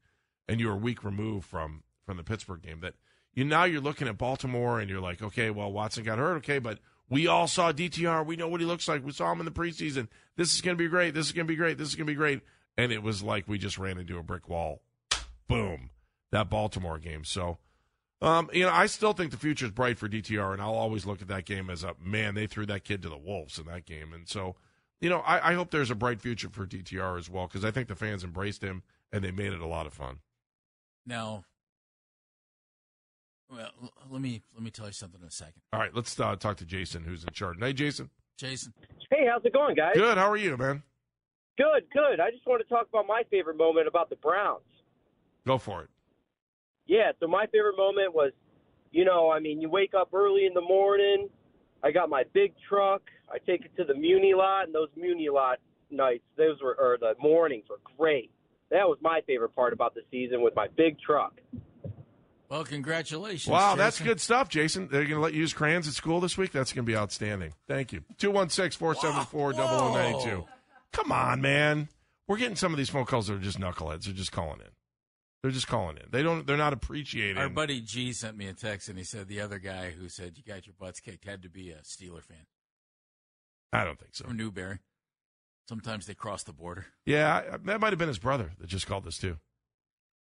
and 0.48 0.60
you 0.60 0.68
were 0.68 0.74
a 0.74 0.78
week 0.78 1.04
removed 1.04 1.48
from 1.48 1.84
from 2.06 2.18
the 2.18 2.24
Pittsburgh 2.24 2.62
game. 2.62 2.82
That 2.82 2.94
you 3.34 3.44
now 3.44 3.64
you're 3.64 3.82
looking 3.82 4.08
at 4.08 4.18
Baltimore 4.18 4.80
and 4.80 4.90
you're 4.90 5.02
like, 5.02 5.22
okay, 5.22 5.50
well 5.50 5.72
Watson 5.72 6.04
got 6.04 6.20
hurt, 6.20 6.38
okay, 6.38 6.60
but 6.60 6.80
we 7.10 7.28
all 7.28 7.48
saw 7.48 7.72
DTR. 7.72 8.26
We 8.26 8.36
know 8.36 8.48
what 8.48 8.62
he 8.62 8.66
looks 8.66 8.88
like. 8.88 9.06
We 9.06 9.12
saw 9.12 9.32
him 9.32 9.40
in 9.40 9.46
the 9.46 9.52
preseason. 9.52 10.08
This 10.36 10.54
is 10.54 10.62
going 10.62 10.78
to 10.78 10.84
be 10.84 10.90
great. 10.90 11.14
This 11.14 11.28
is 11.28 11.32
going 11.32 11.46
to 11.46 11.52
be 11.52 11.58
great. 11.58 11.78
This 11.78 11.90
is 11.90 11.96
going 11.96 12.08
to 12.08 12.12
be 12.12 12.18
great. 12.18 12.42
And 12.78 12.92
it 12.92 13.04
was 13.04 13.22
like 13.22 13.48
we 13.48 13.58
just 13.58 13.78
ran 13.78 13.98
into 13.98 14.18
a 14.18 14.24
brick 14.24 14.50
wall 14.50 14.82
boom, 15.48 15.90
that 16.32 16.50
Baltimore 16.50 16.98
game. 16.98 17.24
So, 17.24 17.58
um, 18.22 18.50
you 18.54 18.64
know, 18.64 18.72
I 18.72 18.86
still 18.86 19.14
think 19.14 19.32
the 19.32 19.38
future 19.38 19.66
is 19.66 19.72
bright 19.72 19.98
for 19.98 20.08
DTR, 20.08 20.54
and 20.54 20.62
I'll 20.62 20.74
always 20.74 21.06
look 21.06 21.22
at 21.22 21.28
that 21.28 21.46
game 21.46 21.70
as 21.70 21.84
a 21.84 21.94
man. 22.04 22.36
They 22.36 22.48
threw 22.48 22.66
that 22.68 22.84
kid 22.84 23.02
to 23.04 23.10
the 23.10 23.18
wolves 23.18 23.60
in 23.60 23.66
that 23.66 23.86
game, 23.86 24.14
and 24.14 24.28
so, 24.28 24.56
you 25.02 25.10
know, 25.10 25.20
I, 25.20 25.52
I 25.52 25.54
hope 25.54 25.72
there's 25.72 25.92
a 25.92 25.96
bright 25.96 26.22
future 26.22 26.50
for 26.50 26.66
DTR 26.66 27.20
as 27.20 27.30
well 27.30 27.48
because 27.48 27.66
I 27.66 27.72
think 27.72 27.88
the 27.88 27.96
fans 27.96 28.24
embraced 28.24 28.64
him 28.64 28.84
and 29.12 29.24
they 29.24 29.32
made 29.32 29.52
it 29.52 29.60
a 29.60 29.68
lot 29.68 29.86
of 29.86 29.94
fun. 29.94 30.20
Now, 31.06 31.44
well, 33.52 33.70
let 34.10 34.22
me 34.22 34.42
let 34.56 34.64
me 34.64 34.72
tell 34.72 34.88
you 34.88 34.94
something 34.94 35.22
in 35.22 35.28
a 35.28 35.32
second. 35.32 35.62
All 35.74 35.80
right, 35.80 35.94
let's 35.94 36.18
uh, 36.20 36.36
talk 36.38 36.58
to 36.58 36.66
Jason, 36.66 37.04
who's 37.04 37.24
in 37.24 37.34
charge. 37.34 37.58
Hey, 37.60 37.74
Jason. 37.74 38.10
Jason. 38.38 38.74
Hey, 39.12 39.28
how's 39.30 39.44
it 39.46 39.54
going, 39.54 39.76
guys? 39.76 39.94
Good. 39.94 40.18
How 40.18 40.32
are 40.32 40.38
you, 40.38 40.58
man? 40.58 40.82
Good, 41.58 41.86
good. 41.94 42.20
I 42.20 42.32
just 42.32 42.46
want 42.48 42.62
to 42.62 42.70
talk 42.70 42.88
about 42.90 43.06
my 43.08 43.24
favorite 43.30 43.58
moment 43.58 43.88
about 43.88 44.10
the 44.10 44.16
Browns. 44.16 44.64
Go 45.46 45.58
for 45.58 45.84
it. 45.84 45.90
Yeah, 46.88 47.12
so 47.20 47.28
my 47.28 47.46
favorite 47.48 47.78
moment 47.78 48.14
was, 48.14 48.32
you 48.92 49.06
know, 49.06 49.30
I 49.32 49.40
mean, 49.40 49.62
you 49.62 49.70
wake 49.70 49.94
up 49.94 50.14
early 50.14 50.46
in 50.46 50.54
the 50.54 50.62
morning. 50.62 51.30
I 51.84 51.92
got 51.92 52.10
my 52.10 52.24
big 52.34 52.54
truck. 52.68 53.02
I 53.30 53.38
take 53.40 53.66
it 53.66 53.76
to 53.78 53.84
the 53.84 53.94
Muni 53.94 54.34
lot, 54.34 54.66
and 54.66 54.76
those 54.76 54.90
Muni 54.96 55.30
lot 55.30 55.60
nights, 55.92 56.24
those 56.38 56.62
were, 56.62 56.76
or 56.80 56.98
the 57.00 57.14
mornings 57.22 57.66
were 57.70 57.80
great. 57.98 58.32
That 58.72 58.88
was 58.88 58.98
my 59.02 59.22
favorite 59.28 59.56
part 59.56 59.74
about 59.74 59.94
the 59.94 60.02
season 60.10 60.42
with 60.42 60.56
my 60.56 60.68
big 60.76 60.98
truck. 61.00 61.40
Well, 62.50 62.64
congratulations. 62.64 63.52
Wow, 63.52 63.72
Jason. 63.72 63.78
that's 63.78 64.02
good 64.02 64.22
stuff, 64.22 64.50
Jason. 64.50 64.88
They're 64.92 65.06
going 65.06 65.16
to 65.16 65.22
let 65.22 65.34
you 65.34 65.40
use 65.40 65.54
crayons 65.54 65.88
at 65.88 65.94
school 65.94 66.20
this 66.20 66.38
week? 66.38 66.52
That's 66.52 66.72
going 66.72 66.86
to 66.86 66.92
be 66.92 66.96
outstanding. 66.96 67.54
Thank 67.68 67.94
you. 67.94 68.04
216 68.18 68.78
474 68.78 69.54
0092. 69.54 70.46
Come 70.94 71.12
on, 71.12 71.42
man. 71.42 71.90
We're 72.28 72.38
getting 72.38 72.56
some 72.56 72.72
of 72.72 72.78
these 72.78 72.90
phone 72.90 73.06
calls 73.06 73.28
that 73.28 73.34
are 73.34 73.40
just 73.40 73.60
knuckleheads. 73.60 74.06
They're 74.06 74.14
just 74.14 74.32
calling 74.32 74.62
in. 74.62 74.70
They're 75.42 75.52
just 75.52 75.68
calling 75.68 75.98
in. 75.98 76.04
They 76.10 76.24
don't. 76.24 76.48
They're 76.48 76.56
not 76.56 76.72
appreciating. 76.72 77.38
Our 77.38 77.50
buddy 77.50 77.82
G 77.82 78.14
sent 78.14 78.38
me 78.38 78.48
a 78.48 78.54
text 78.54 78.88
and 78.88 78.98
he 78.98 79.04
said 79.04 79.28
the 79.28 79.42
other 79.42 79.60
guy 79.60 79.92
who 79.92 80.08
said 80.08 80.38
you 80.38 80.44
got 80.44 80.66
your 80.66 80.76
butts 80.80 81.02
kicked 81.02 81.26
had 81.26 81.42
to 81.44 81.50
be 81.50 81.72
a 81.72 81.80
Steeler 81.80 82.24
fan 82.24 82.46
I 83.74 83.84
don't 83.84 84.00
think 84.00 84.16
so. 84.16 84.24
from 84.26 84.38
Newbury. 84.38 84.80
Sometimes 85.68 86.06
they 86.06 86.14
cross 86.14 86.44
the 86.44 86.54
border. 86.54 86.86
Yeah, 87.06 87.42
I- 87.54 87.58
that 87.58 87.82
might 87.82 87.92
have 87.92 88.00
been 88.00 88.08
his 88.08 88.20
brother 88.20 88.52
that 88.60 88.68
just 88.68 88.88
called 88.88 89.06
us 89.08 89.18
too. 89.18 89.38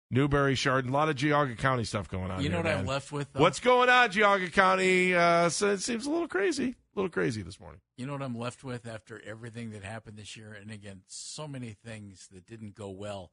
Newbury, 0.10 0.56
Chardon, 0.56 0.92
a 0.92 0.94
lot 0.94 1.10
of 1.10 1.16
Geauga 1.16 1.58
County 1.58 1.84
stuff 1.84 2.08
going 2.08 2.30
on. 2.32 2.42
you 2.44 2.50
know 2.50 2.58
here, 2.58 2.64
what 2.64 2.70
man. 2.72 2.80
I'm 2.80 2.86
left 2.86 3.12
with? 3.12 3.32
Though? 3.34 3.42
What's 3.42 3.60
going 3.60 3.90
on, 3.90 4.10
Geauga 4.12 4.52
County? 4.52 5.14
Uh, 5.16 5.50
so 5.50 5.72
it 5.72 5.80
seems 5.82 6.06
a 6.06 6.12
little 6.12 6.28
crazy. 6.28 6.76
A 6.96 7.00
little 7.00 7.10
crazy 7.10 7.42
this 7.42 7.60
morning. 7.60 7.82
You 7.98 8.06
know 8.06 8.14
what 8.14 8.22
I'm 8.22 8.38
left 8.38 8.64
with 8.64 8.88
after 8.88 9.20
everything 9.26 9.72
that 9.72 9.84
happened 9.84 10.16
this 10.16 10.38
year? 10.38 10.54
And 10.54 10.70
again, 10.70 11.02
so 11.08 11.48
many 11.48 11.72
things 11.72 12.28
that 12.32 12.46
didn't 12.46 12.76
go 12.76 12.90
well 12.90 13.32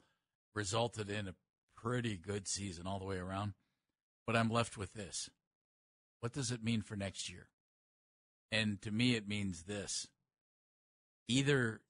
resulted 0.55 1.11
in 1.11 1.29
a 1.29 1.35
pretty 1.77 2.16
good 2.16 2.49
season 2.49 2.87
all 2.87 2.99
the 2.99 3.05
way 3.05 3.18
around. 3.18 3.53
But 4.27 4.35
I'm 4.35 4.49
left 4.49 4.79
with 4.79 4.94
this. 4.94 5.29
What 6.20 6.33
does 6.33 6.51
it 6.51 6.64
mean 6.64 6.81
for 6.81 6.96
next 6.96 7.29
year? 7.29 7.49
And 8.51 8.81
to 8.81 8.90
me, 8.90 9.14
it 9.14 9.29
means 9.29 9.64
this 9.64 10.09
either 11.29 11.83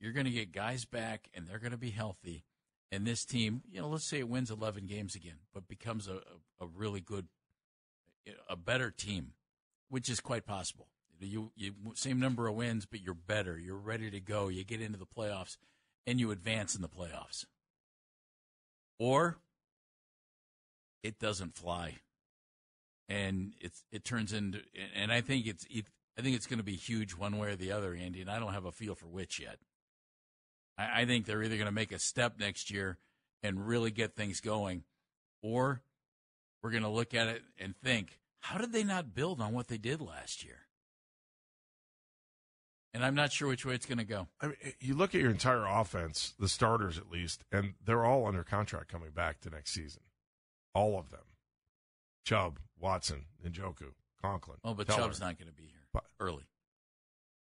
you're 0.00 0.12
going 0.12 0.26
to 0.26 0.32
get 0.32 0.50
guys 0.50 0.84
back 0.84 1.28
and 1.34 1.46
they're 1.46 1.60
going 1.60 1.70
to 1.70 1.78
be 1.78 1.90
healthy, 1.90 2.44
and 2.90 3.06
this 3.06 3.24
team, 3.24 3.62
you 3.70 3.80
know, 3.80 3.88
let's 3.88 4.04
say 4.04 4.18
it 4.18 4.28
wins 4.28 4.50
11 4.50 4.86
games 4.86 5.14
again, 5.14 5.38
but 5.54 5.68
becomes 5.68 6.08
a, 6.08 6.14
a, 6.60 6.64
a 6.64 6.66
really 6.66 7.00
good, 7.00 7.28
a 8.50 8.56
better 8.56 8.90
team, 8.90 9.34
which 9.88 10.08
is 10.08 10.18
quite 10.18 10.44
possible. 10.44 10.88
You, 11.26 11.52
you 11.56 11.72
same 11.94 12.18
number 12.18 12.48
of 12.48 12.54
wins, 12.54 12.86
but 12.86 13.00
you're 13.00 13.14
better. 13.14 13.58
You're 13.58 13.76
ready 13.76 14.10
to 14.10 14.20
go. 14.20 14.48
You 14.48 14.64
get 14.64 14.80
into 14.80 14.98
the 14.98 15.06
playoffs, 15.06 15.56
and 16.06 16.18
you 16.18 16.30
advance 16.30 16.74
in 16.74 16.82
the 16.82 16.88
playoffs. 16.88 17.44
Or 18.98 19.38
it 21.02 21.18
doesn't 21.18 21.56
fly, 21.56 21.96
and 23.08 23.54
it's 23.60 23.84
it 23.90 24.04
turns 24.04 24.32
into. 24.32 24.60
And 24.94 25.12
I 25.12 25.20
think 25.20 25.46
it's 25.46 25.66
I 26.18 26.22
think 26.22 26.36
it's 26.36 26.46
going 26.46 26.58
to 26.58 26.64
be 26.64 26.76
huge 26.76 27.12
one 27.12 27.38
way 27.38 27.50
or 27.52 27.56
the 27.56 27.72
other, 27.72 27.94
Andy. 27.94 28.20
And 28.20 28.30
I 28.30 28.38
don't 28.38 28.52
have 28.52 28.64
a 28.64 28.72
feel 28.72 28.94
for 28.94 29.06
which 29.06 29.40
yet. 29.40 29.58
I, 30.78 31.02
I 31.02 31.04
think 31.04 31.26
they're 31.26 31.42
either 31.42 31.56
going 31.56 31.66
to 31.66 31.72
make 31.72 31.92
a 31.92 31.98
step 31.98 32.38
next 32.38 32.70
year 32.70 32.98
and 33.42 33.66
really 33.66 33.90
get 33.90 34.14
things 34.14 34.40
going, 34.40 34.84
or 35.42 35.82
we're 36.62 36.70
going 36.70 36.84
to 36.84 36.88
look 36.88 37.14
at 37.14 37.28
it 37.28 37.42
and 37.58 37.74
think, 37.82 38.18
how 38.40 38.58
did 38.58 38.72
they 38.72 38.84
not 38.84 39.14
build 39.14 39.40
on 39.40 39.52
what 39.52 39.68
they 39.68 39.78
did 39.78 40.00
last 40.00 40.44
year? 40.44 40.58
And 42.94 43.04
I'm 43.04 43.14
not 43.14 43.32
sure 43.32 43.48
which 43.48 43.64
way 43.64 43.74
it's 43.74 43.86
going 43.86 43.98
to 43.98 44.04
go. 44.04 44.28
I 44.40 44.48
mean, 44.48 44.56
you 44.80 44.94
look 44.94 45.14
at 45.14 45.20
your 45.20 45.30
entire 45.30 45.64
offense, 45.66 46.34
the 46.38 46.48
starters 46.48 46.98
at 46.98 47.10
least, 47.10 47.42
and 47.50 47.74
they're 47.84 48.04
all 48.04 48.26
under 48.26 48.44
contract 48.44 48.88
coming 48.88 49.10
back 49.10 49.40
to 49.40 49.50
next 49.50 49.72
season. 49.72 50.02
All 50.74 50.98
of 50.98 51.10
them. 51.10 51.20
Chubb, 52.26 52.58
Watson, 52.78 53.24
Njoku, 53.46 53.92
Conklin. 54.22 54.58
Oh, 54.62 54.74
but 54.74 54.86
Teller. 54.86 55.02
Chubb's 55.04 55.20
not 55.20 55.38
going 55.38 55.48
to 55.48 55.54
be 55.54 55.64
here 55.64 55.86
But- 55.92 56.04
early. 56.20 56.44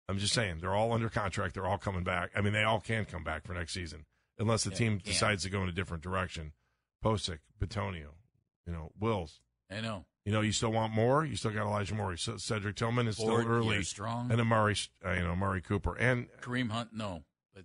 I'm 0.09 0.19
just 0.19 0.35
saying, 0.35 0.59
they're 0.61 0.75
all 0.75 0.93
under 0.93 1.09
contract. 1.09 1.55
They're 1.55 1.67
all 1.67 1.79
coming 1.79 2.05
back. 2.05 2.31
I 2.37 2.41
mean, 2.43 2.53
they 2.53 2.63
all 2.63 2.81
can 2.81 3.05
come 3.07 3.25
back 3.25 3.45
for 3.47 3.55
next 3.55 3.73
season 3.73 4.05
unless 4.39 4.63
the 4.65 4.71
Yeah, 4.71 4.77
team 4.77 4.99
decides 4.99 5.45
to 5.45 5.51
go 5.51 5.63
in 5.63 5.69
a 5.69 5.73
different 5.73 6.03
direction. 6.03 6.53
Pocic, 7.03 7.39
Bitonio, 7.59 8.11
you 8.67 8.73
know, 8.73 8.93
Wills. 8.99 9.41
I 9.71 9.81
know. 9.81 10.05
You 10.25 10.33
know, 10.33 10.41
you 10.41 10.53
still 10.53 10.73
want 10.73 10.93
more. 10.93 11.25
You 11.25 11.37
still 11.37 11.51
got 11.51 11.67
Elijah 11.67 11.95
Moore. 11.95 12.17
So 12.17 12.39
Cedric 12.39 12.77
Tillman 12.77 13.07
is 13.07 13.17
Ford, 13.17 13.43
still 13.43 13.53
early, 13.53 13.83
Strong, 13.83 14.31
and 14.31 14.41
Amari, 14.41 14.77
uh, 15.05 15.13
you 15.13 15.23
know, 15.23 15.33
Amari 15.33 15.61
Cooper, 15.61 15.95
and 15.97 16.27
Kareem 16.41 16.71
Hunt. 16.71 16.91
No, 16.95 17.25
but 17.55 17.65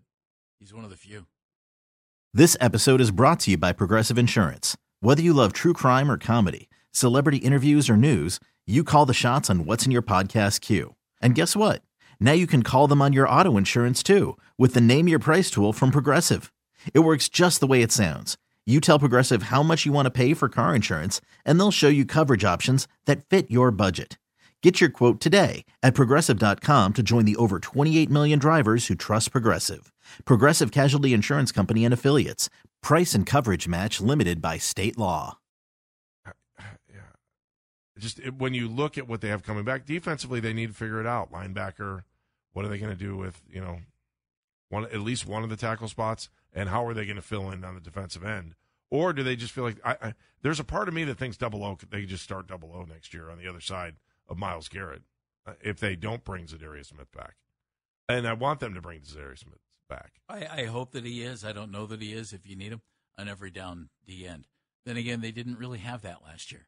he's 0.59 0.73
one 0.73 0.83
of 0.83 0.89
the 0.89 0.97
few. 0.97 1.25
This 2.33 2.57
episode 2.59 2.99
is 3.01 3.11
brought 3.11 3.39
to 3.41 3.51
you 3.51 3.57
by 3.57 3.71
Progressive 3.71 4.17
Insurance. 4.17 4.75
Whether 4.99 5.21
you 5.21 5.33
love 5.33 5.53
true 5.53 5.73
crime 5.73 6.11
or 6.11 6.17
comedy, 6.17 6.69
celebrity 6.91 7.37
interviews 7.37 7.89
or 7.89 7.95
news, 7.95 8.39
you 8.67 8.83
call 8.83 9.05
the 9.05 9.13
shots 9.13 9.49
on 9.49 9.65
what's 9.65 9.85
in 9.85 9.91
your 9.91 10.01
podcast 10.01 10.59
queue. 10.61 10.95
And 11.21 11.35
guess 11.35 11.55
what? 11.55 11.81
Now 12.19 12.33
you 12.33 12.45
can 12.45 12.61
call 12.63 12.87
them 12.87 13.01
on 13.01 13.13
your 13.13 13.27
auto 13.27 13.55
insurance 13.55 14.03
too 14.03 14.37
with 14.57 14.73
the 14.73 14.81
Name 14.81 15.07
Your 15.07 15.19
Price 15.19 15.49
tool 15.49 15.71
from 15.71 15.91
Progressive. 15.91 16.51
It 16.93 16.99
works 16.99 17.29
just 17.29 17.61
the 17.61 17.67
way 17.67 17.81
it 17.81 17.91
sounds. 17.91 18.37
You 18.69 18.79
tell 18.79 18.99
Progressive 18.99 19.43
how 19.43 19.63
much 19.63 19.87
you 19.87 19.91
want 19.91 20.05
to 20.05 20.11
pay 20.11 20.35
for 20.35 20.47
car 20.47 20.75
insurance, 20.75 21.21
and 21.43 21.59
they'll 21.59 21.71
show 21.71 21.87
you 21.87 22.05
coverage 22.05 22.45
options 22.45 22.87
that 23.05 23.25
fit 23.25 23.49
your 23.49 23.71
budget. 23.71 24.19
Get 24.61 24.79
your 24.79 24.91
quote 24.91 25.19
today 25.19 25.65
at 25.81 25.95
progressive.com 25.95 26.93
to 26.93 27.01
join 27.01 27.25
the 27.25 27.35
over 27.37 27.57
28 27.57 28.11
million 28.11 28.37
drivers 28.37 28.85
who 28.85 28.93
trust 28.93 29.31
Progressive. 29.31 29.91
Progressive 30.23 30.71
Casualty 30.71 31.15
Insurance 31.15 31.51
Company 31.51 31.83
and 31.83 31.95
Affiliates. 31.95 32.47
Price 32.83 33.15
and 33.15 33.25
coverage 33.25 33.67
match 33.67 33.99
limited 33.99 34.39
by 34.39 34.59
state 34.59 34.99
law. 34.99 35.39
yeah, 36.27 36.33
just 37.97 38.19
when 38.33 38.53
you 38.53 38.67
look 38.67 38.99
at 38.99 39.07
what 39.07 39.21
they 39.21 39.29
have 39.29 39.41
coming 39.41 39.63
back 39.63 39.87
defensively, 39.87 40.39
they 40.39 40.53
need 40.53 40.67
to 40.67 40.75
figure 40.75 41.01
it 41.01 41.07
out. 41.07 41.31
Linebacker, 41.31 42.03
what 42.53 42.65
are 42.65 42.69
they 42.69 42.77
going 42.77 42.95
to 42.95 43.03
do 43.03 43.17
with 43.17 43.41
you 43.49 43.61
know 43.61 43.79
one 44.69 44.83
at 44.85 44.99
least 44.99 45.25
one 45.25 45.43
of 45.43 45.49
the 45.49 45.57
tackle 45.57 45.87
spots, 45.87 46.29
and 46.53 46.69
how 46.69 46.85
are 46.85 46.93
they 46.93 47.05
going 47.05 47.15
to 47.15 47.23
fill 47.23 47.49
in 47.49 47.63
on 47.63 47.73
the 47.73 47.81
defensive 47.81 48.23
end? 48.23 48.53
Or 48.91 49.13
do 49.13 49.21
they 49.23 49.35
just 49.35 49.51
feel 49.53 49.63
like 49.63 49.77
I, 49.85 49.95
I, 50.01 50.13
there's 50.41 50.59
a 50.59 50.63
part 50.63 50.87
of 50.87 50.93
me 50.93 51.03
that 51.03 51.17
thinks 51.17 51.37
double 51.37 51.63
O 51.63 51.77
they 51.89 52.01
could 52.01 52.09
just 52.09 52.23
start 52.23 52.47
double 52.47 52.73
O 52.73 52.83
next 52.83 53.13
year 53.13 53.29
on 53.29 53.37
the 53.37 53.47
other 53.47 53.61
side 53.61 53.95
of 54.27 54.37
Myles 54.37 54.67
Garrett 54.67 55.03
uh, 55.45 55.53
if 55.61 55.79
they 55.79 55.95
don't 55.95 56.23
bring 56.23 56.45
Za'Darius 56.47 56.87
Smith 56.87 57.11
back, 57.11 57.35
and 58.07 58.27
I 58.27 58.33
want 58.33 58.59
them 58.59 58.73
to 58.73 58.81
bring 58.81 59.01
Za'Darius 59.01 59.39
Smith 59.39 59.59
back. 59.89 60.13
I, 60.27 60.61
I 60.61 60.65
hope 60.65 60.91
that 60.93 61.05
he 61.05 61.21
is. 61.21 61.43
I 61.45 61.51
don't 61.51 61.71
know 61.71 61.85
that 61.87 62.01
he 62.01 62.13
is. 62.13 62.33
If 62.33 62.47
you 62.47 62.55
need 62.55 62.71
him 62.71 62.81
on 63.17 63.27
every 63.29 63.51
down 63.51 63.89
D 64.07 64.25
end, 64.25 64.47
then 64.85 64.97
again, 64.97 65.21
they 65.21 65.31
didn't 65.31 65.59
really 65.59 65.79
have 65.79 66.01
that 66.01 66.23
last 66.25 66.51
year. 66.51 66.67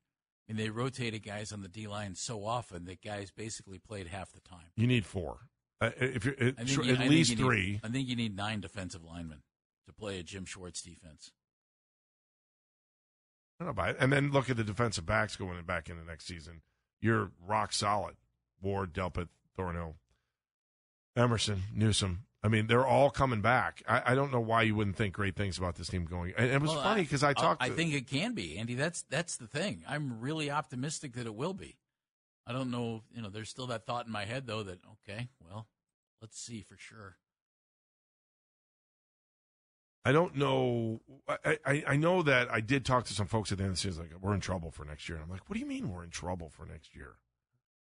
I 0.49 0.53
mean, 0.53 0.63
they 0.63 0.69
rotated 0.69 1.23
guys 1.23 1.51
on 1.51 1.61
the 1.61 1.67
D 1.69 1.87
line 1.87 2.13
so 2.15 2.45
often 2.45 2.85
that 2.85 3.01
guys 3.01 3.31
basically 3.31 3.79
played 3.79 4.07
half 4.07 4.31
the 4.31 4.41
time. 4.41 4.67
You 4.75 4.85
need 4.85 5.05
four. 5.05 5.37
Uh, 5.79 5.89
if 5.97 6.25
you're 6.25 6.35
uh, 6.39 6.51
I 6.59 6.63
you- 6.63 6.83
I 6.83 6.89
at 6.91 6.97
think 6.99 7.09
least 7.09 7.29
need- 7.31 7.39
three. 7.39 7.79
I 7.83 7.87
think 7.87 8.07
you 8.07 8.15
need 8.15 8.35
nine 8.35 8.59
defensive 8.61 9.03
linemen 9.03 9.41
to 9.87 9.93
play 9.93 10.19
a 10.19 10.23
Jim 10.23 10.45
Schwartz 10.45 10.81
defense. 10.83 11.31
I 13.61 13.63
don't 13.63 13.75
know 13.75 13.81
about 13.83 13.89
it. 13.91 13.97
And 13.99 14.11
then 14.11 14.31
look 14.31 14.49
at 14.49 14.57
the 14.57 14.63
defensive 14.63 15.05
backs 15.05 15.35
going 15.35 15.61
back 15.63 15.87
into 15.87 16.03
next 16.03 16.25
season. 16.25 16.61
You're 16.99 17.31
rock 17.45 17.73
solid. 17.73 18.15
Ward, 18.59 18.91
Delpit, 18.91 19.27
Thornhill, 19.55 19.97
Emerson, 21.15 21.63
Newsome. 21.73 22.25
I 22.43 22.47
mean, 22.47 22.65
they're 22.65 22.85
all 22.85 23.11
coming 23.11 23.41
back. 23.41 23.83
I, 23.87 24.01
I 24.07 24.15
don't 24.15 24.31
know 24.31 24.39
why 24.39 24.63
you 24.63 24.73
wouldn't 24.75 24.95
think 24.95 25.13
great 25.13 25.35
things 25.35 25.59
about 25.59 25.75
this 25.75 25.89
team 25.89 26.05
going. 26.05 26.33
And 26.37 26.49
it 26.49 26.59
was 26.59 26.71
Well, 26.71 26.81
funny 26.81 27.03
because 27.03 27.23
I 27.23 27.33
talked. 27.33 27.61
I 27.61 27.69
to, 27.69 27.75
think 27.75 27.93
it 27.93 28.07
can 28.07 28.33
be, 28.33 28.57
Andy. 28.57 28.73
That's 28.73 29.03
that's 29.03 29.37
the 29.37 29.47
thing. 29.47 29.83
I'm 29.87 30.19
really 30.19 30.49
optimistic 30.49 31.13
that 31.13 31.27
it 31.27 31.35
will 31.35 31.53
be. 31.53 31.77
I 32.47 32.53
don't 32.53 32.71
know. 32.71 33.03
You 33.13 33.21
know, 33.21 33.29
there's 33.29 33.49
still 33.49 33.67
that 33.67 33.85
thought 33.85 34.07
in 34.07 34.11
my 34.11 34.25
head 34.25 34.47
though 34.47 34.63
that 34.63 34.79
okay, 35.07 35.29
well, 35.39 35.67
let's 36.19 36.39
see 36.39 36.61
for 36.61 36.77
sure. 36.77 37.17
I 40.03 40.11
don't 40.11 40.35
know. 40.35 41.01
I, 41.27 41.59
I, 41.65 41.83
I 41.89 41.95
know 41.95 42.23
that 42.23 42.51
I 42.51 42.59
did 42.59 42.85
talk 42.85 43.05
to 43.05 43.13
some 43.13 43.27
folks 43.27 43.51
at 43.51 43.59
the 43.59 43.63
end 43.63 43.71
of 43.71 43.75
the 43.77 43.81
season. 43.81 44.03
Like, 44.03 44.21
we're 44.21 44.33
in 44.33 44.39
trouble 44.39 44.71
for 44.71 44.83
next 44.83 45.07
year. 45.07 45.17
And 45.17 45.25
I'm 45.25 45.29
like, 45.29 45.47
what 45.47 45.53
do 45.53 45.59
you 45.59 45.65
mean 45.65 45.91
we're 45.91 46.03
in 46.03 46.09
trouble 46.09 46.49
for 46.49 46.65
next 46.65 46.95
year? 46.95 47.15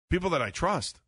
People 0.09 0.29
that 0.31 0.41
I 0.41 0.51
trust. 0.51 0.99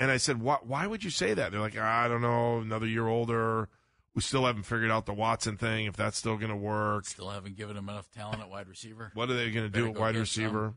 And 0.00 0.10
I 0.10 0.16
said, 0.16 0.40
why, 0.40 0.58
why 0.62 0.86
would 0.86 1.02
you 1.04 1.10
say 1.10 1.34
that? 1.34 1.52
They're 1.52 1.60
like, 1.60 1.76
ah, 1.78 2.04
I 2.04 2.08
don't 2.08 2.22
know, 2.22 2.58
another 2.58 2.86
year 2.86 3.06
older. 3.06 3.68
We 4.14 4.22
still 4.22 4.46
haven't 4.46 4.64
figured 4.64 4.90
out 4.90 5.06
the 5.06 5.12
Watson 5.12 5.56
thing, 5.56 5.86
if 5.86 5.96
that's 5.96 6.16
still 6.16 6.36
going 6.36 6.50
to 6.50 6.56
work. 6.56 7.06
Still 7.06 7.30
haven't 7.30 7.56
given 7.56 7.76
him 7.76 7.88
enough 7.88 8.10
talent 8.10 8.40
at 8.40 8.50
wide 8.50 8.68
receiver. 8.68 9.12
What 9.14 9.30
are 9.30 9.34
they 9.34 9.50
going 9.50 9.66
to 9.66 9.70
do 9.70 9.88
at 9.88 9.94
go 9.94 10.00
wide 10.00 10.14
get 10.14 10.26
some. 10.26 10.44
receiver? 10.44 10.74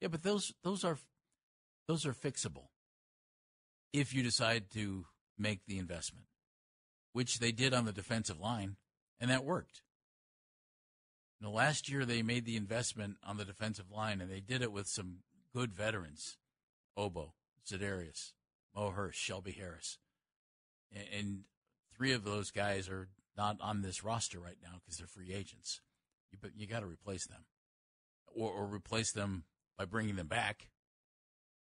Yeah, 0.00 0.08
but 0.08 0.22
those 0.22 0.52
those 0.62 0.84
are 0.84 0.98
those 1.86 2.04
are 2.06 2.12
fixable 2.12 2.68
if 3.92 4.12
you 4.12 4.22
decide 4.22 4.70
to 4.72 5.06
make 5.38 5.60
the 5.66 5.78
investment, 5.78 6.26
which 7.14 7.38
they 7.38 7.52
did 7.52 7.72
on 7.72 7.86
the 7.86 7.92
defensive 7.92 8.40
line, 8.40 8.76
and 9.20 9.30
that 9.30 9.44
worked. 9.44 9.82
You 11.40 11.48
last 11.48 11.88
year 11.88 12.04
they 12.04 12.22
made 12.22 12.44
the 12.44 12.56
investment 12.56 13.16
on 13.24 13.36
the 13.36 13.44
defensive 13.44 13.90
line, 13.90 14.20
and 14.20 14.30
they 14.30 14.40
did 14.40 14.62
it 14.62 14.72
with 14.72 14.88
some 14.88 15.18
good 15.54 15.72
veterans: 15.72 16.36
Obo, 16.96 17.34
Za'Darius, 17.66 18.32
Mo 18.74 18.90
Hurst, 18.90 19.18
Shelby 19.18 19.52
Harris, 19.52 19.98
and, 20.92 21.06
and 21.12 21.40
three 21.96 22.12
of 22.12 22.24
those 22.24 22.50
guys 22.50 22.88
are 22.88 23.08
not 23.36 23.58
on 23.60 23.82
this 23.82 24.02
roster 24.02 24.40
right 24.40 24.58
now 24.60 24.80
because 24.80 24.98
they're 24.98 25.06
free 25.06 25.32
agents. 25.32 25.80
You, 26.32 26.38
but 26.42 26.50
you 26.56 26.66
got 26.66 26.80
to 26.80 26.86
replace 26.86 27.26
them, 27.28 27.44
or, 28.26 28.50
or 28.50 28.66
replace 28.66 29.12
them 29.12 29.44
by 29.78 29.84
bringing 29.84 30.16
them 30.16 30.26
back. 30.26 30.68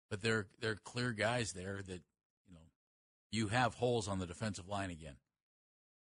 But 0.10 0.22
they're 0.22 0.48
they're 0.60 0.76
clear 0.76 1.14
guys 1.14 1.54
there 1.54 1.80
that 1.88 2.02
you 2.48 2.54
know 2.54 2.68
you 3.32 3.48
have 3.48 3.76
holes 3.76 4.10
on 4.10 4.20
the 4.20 4.28
defensive 4.28 4.68
line 4.68 4.90
again. 4.90 5.16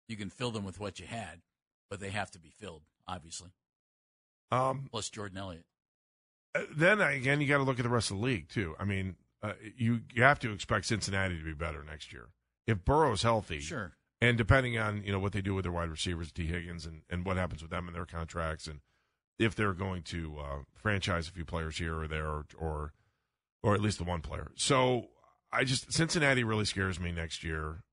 You 0.07 0.15
can 0.15 0.29
fill 0.29 0.51
them 0.51 0.63
with 0.63 0.79
what 0.79 0.99
you 0.99 1.05
had, 1.05 1.41
but 1.89 1.99
they 1.99 2.09
have 2.09 2.31
to 2.31 2.39
be 2.39 2.49
filled, 2.49 2.83
obviously. 3.07 3.49
Um, 4.51 4.87
Plus 4.91 5.09
Jordan 5.09 5.37
Elliott. 5.37 5.65
uh, 6.55 6.61
then 6.75 7.01
again, 7.01 7.41
you 7.41 7.47
got 7.47 7.57
to 7.57 7.63
look 7.63 7.79
at 7.79 7.83
the 7.83 7.89
rest 7.89 8.11
of 8.11 8.17
the 8.17 8.23
league 8.23 8.47
too. 8.49 8.75
I 8.79 8.85
mean, 8.85 9.15
uh, 9.43 9.53
you 9.75 10.01
you 10.13 10.23
have 10.23 10.39
to 10.39 10.51
expect 10.53 10.85
Cincinnati 10.85 11.37
to 11.37 11.43
be 11.43 11.53
better 11.53 11.83
next 11.83 12.13
year 12.13 12.29
if 12.65 12.83
Burrow's 12.85 13.23
healthy. 13.23 13.59
Sure. 13.59 13.93
and 14.21 14.37
depending 14.37 14.77
on 14.77 15.03
you 15.03 15.11
know 15.11 15.19
what 15.19 15.33
they 15.33 15.41
do 15.41 15.53
with 15.53 15.63
their 15.63 15.71
wide 15.71 15.89
receivers, 15.89 16.31
Tee 16.31 16.47
Higgins, 16.47 16.85
and, 16.85 17.01
and 17.09 17.25
what 17.25 17.37
happens 17.37 17.61
with 17.61 17.71
them 17.71 17.87
and 17.87 17.95
their 17.95 18.05
contracts, 18.05 18.67
and 18.67 18.79
if 19.37 19.53
they're 19.53 19.73
going 19.73 20.01
to 20.03 20.37
uh, 20.39 20.57
franchise 20.73 21.27
a 21.27 21.31
few 21.31 21.45
players 21.45 21.77
here 21.77 21.99
or 21.99 22.07
there, 22.07 22.25
or, 22.27 22.45
or 22.57 22.93
or 23.61 23.75
at 23.75 23.81
least 23.81 23.97
the 23.97 24.03
one 24.05 24.21
player. 24.21 24.51
So 24.55 25.07
I 25.51 25.65
just 25.65 25.91
Cincinnati 25.91 26.43
really 26.45 26.65
scares 26.65 26.99
me 26.99 27.11
next 27.11 27.43
year. 27.43 27.83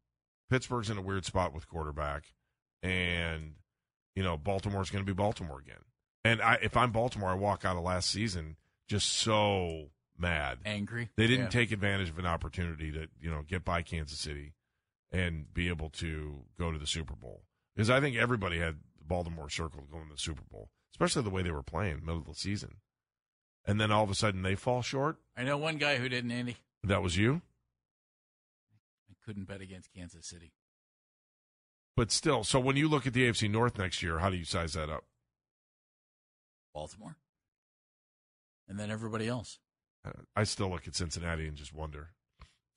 Pittsburgh's 0.50 0.90
in 0.90 0.98
a 0.98 1.02
weird 1.02 1.24
spot 1.24 1.52
with 1.54 1.68
quarterback, 1.68 2.24
and 2.82 3.54
you 4.14 4.22
know 4.22 4.36
Baltimore's 4.36 4.90
going 4.90 5.04
to 5.04 5.10
be 5.10 5.16
Baltimore 5.16 5.58
again. 5.58 5.82
And 6.24 6.40
I, 6.40 6.58
if 6.62 6.76
I'm 6.76 6.90
Baltimore, 6.92 7.30
I 7.30 7.34
walk 7.34 7.64
out 7.64 7.76
of 7.76 7.82
last 7.82 8.10
season 8.10 8.56
just 8.88 9.08
so 9.10 9.90
mad. 10.16 10.58
Angry. 10.64 11.10
They 11.16 11.26
didn't 11.26 11.46
Yeah. 11.46 11.50
take 11.50 11.72
advantage 11.72 12.08
of 12.08 12.18
an 12.18 12.26
opportunity 12.26 12.90
to, 12.92 13.08
you 13.20 13.30
know, 13.30 13.42
get 13.42 13.64
by 13.64 13.82
Kansas 13.82 14.18
City 14.18 14.54
and 15.12 15.52
be 15.52 15.68
able 15.68 15.90
to 15.90 16.44
go 16.58 16.70
to 16.70 16.78
the 16.78 16.86
Super 16.86 17.14
Bowl. 17.14 17.42
Because 17.74 17.90
I 17.90 18.00
think 18.00 18.16
everybody 18.16 18.58
had 18.58 18.76
Baltimore 19.06 19.50
circled 19.50 19.90
going 19.90 20.04
to 20.08 20.14
the 20.14 20.20
Super 20.20 20.42
Bowl, 20.50 20.70
especially 20.94 21.22
the 21.22 21.30
way 21.30 21.42
they 21.42 21.50
were 21.50 21.62
playing 21.62 22.00
middle 22.00 22.18
of 22.22 22.26
the 22.26 22.34
season. 22.34 22.76
And 23.66 23.78
then 23.80 23.90
all 23.90 24.04
of 24.04 24.10
a 24.10 24.14
sudden 24.14 24.42
they 24.42 24.54
fall 24.54 24.80
short. 24.82 25.18
I 25.36 25.42
know 25.42 25.56
one 25.58 25.76
guy 25.76 25.96
who 25.98 26.08
didn't, 26.08 26.30
Andy. 26.30 26.56
That 26.82 27.02
was 27.02 27.16
you. 27.18 27.42
Couldn't 29.24 29.44
bet 29.48 29.60
against 29.60 29.92
Kansas 29.92 30.26
City. 30.26 30.52
But 31.96 32.10
still, 32.10 32.44
so 32.44 32.58
when 32.60 32.76
you 32.76 32.88
look 32.88 33.06
at 33.06 33.12
the 33.12 33.28
AFC 33.28 33.50
North 33.50 33.78
next 33.78 34.02
year, 34.02 34.18
how 34.18 34.28
do 34.28 34.36
you 34.36 34.44
size 34.44 34.72
that 34.74 34.90
up? 34.90 35.04
Baltimore. 36.74 37.16
And 38.68 38.78
then 38.78 38.90
everybody 38.90 39.28
else. 39.28 39.58
Uh, 40.04 40.10
I 40.34 40.44
still 40.44 40.68
look 40.70 40.86
at 40.88 40.94
Cincinnati 40.94 41.46
and 41.46 41.56
just 41.56 41.72
wonder. 41.72 42.10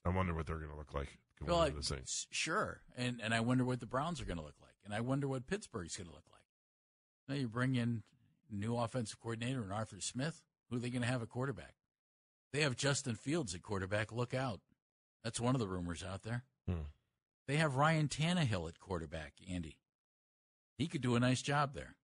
I 0.05 0.09
wonder 0.09 0.33
what 0.33 0.45
they're 0.45 0.57
going 0.59 0.71
to 0.71 0.77
look 0.77 0.93
like 0.93 1.17
going 1.39 1.51
Well, 1.51 1.63
into 1.63 1.77
this 1.77 1.89
thing. 1.89 2.03
sure, 2.31 2.81
and 2.95 3.19
and 3.21 3.33
I 3.33 3.41
wonder 3.41 3.65
what 3.65 3.79
the 3.81 3.85
Browns 3.85 4.21
are 4.21 4.25
going 4.25 4.37
to 4.37 4.43
look 4.43 4.55
like, 4.61 4.75
and 4.85 4.93
I 4.93 5.01
wonder 5.01 5.27
what 5.27 5.47
Pittsburgh's 5.47 5.97
going 5.97 6.07
to 6.07 6.13
look 6.15 6.23
like. 6.31 6.41
Now 7.27 7.35
you 7.35 7.49
bring 7.49 7.75
in 7.75 8.03
new 8.49 8.77
offensive 8.77 9.19
coordinator 9.19 9.61
and 9.61 9.73
Arthur 9.73 9.99
Smith. 9.99 10.43
Who 10.69 10.77
are 10.77 10.79
they 10.79 10.89
going 10.89 11.01
to 11.01 11.07
have 11.07 11.21
at 11.21 11.29
quarterback? 11.29 11.73
They 12.53 12.61
have 12.61 12.77
Justin 12.77 13.15
Fields 13.15 13.53
at 13.53 13.61
quarterback. 13.61 14.11
Look 14.13 14.33
out! 14.33 14.61
That's 15.23 15.39
one 15.39 15.55
of 15.55 15.59
the 15.59 15.67
rumors 15.67 16.03
out 16.03 16.23
there. 16.23 16.43
Hmm. 16.67 16.87
They 17.47 17.57
have 17.57 17.75
Ryan 17.75 18.07
Tannehill 18.07 18.67
at 18.67 18.79
quarterback. 18.79 19.33
Andy, 19.49 19.77
he 20.77 20.87
could 20.87 21.01
do 21.01 21.15
a 21.15 21.19
nice 21.19 21.41
job 21.41 21.73
there. 21.73 21.95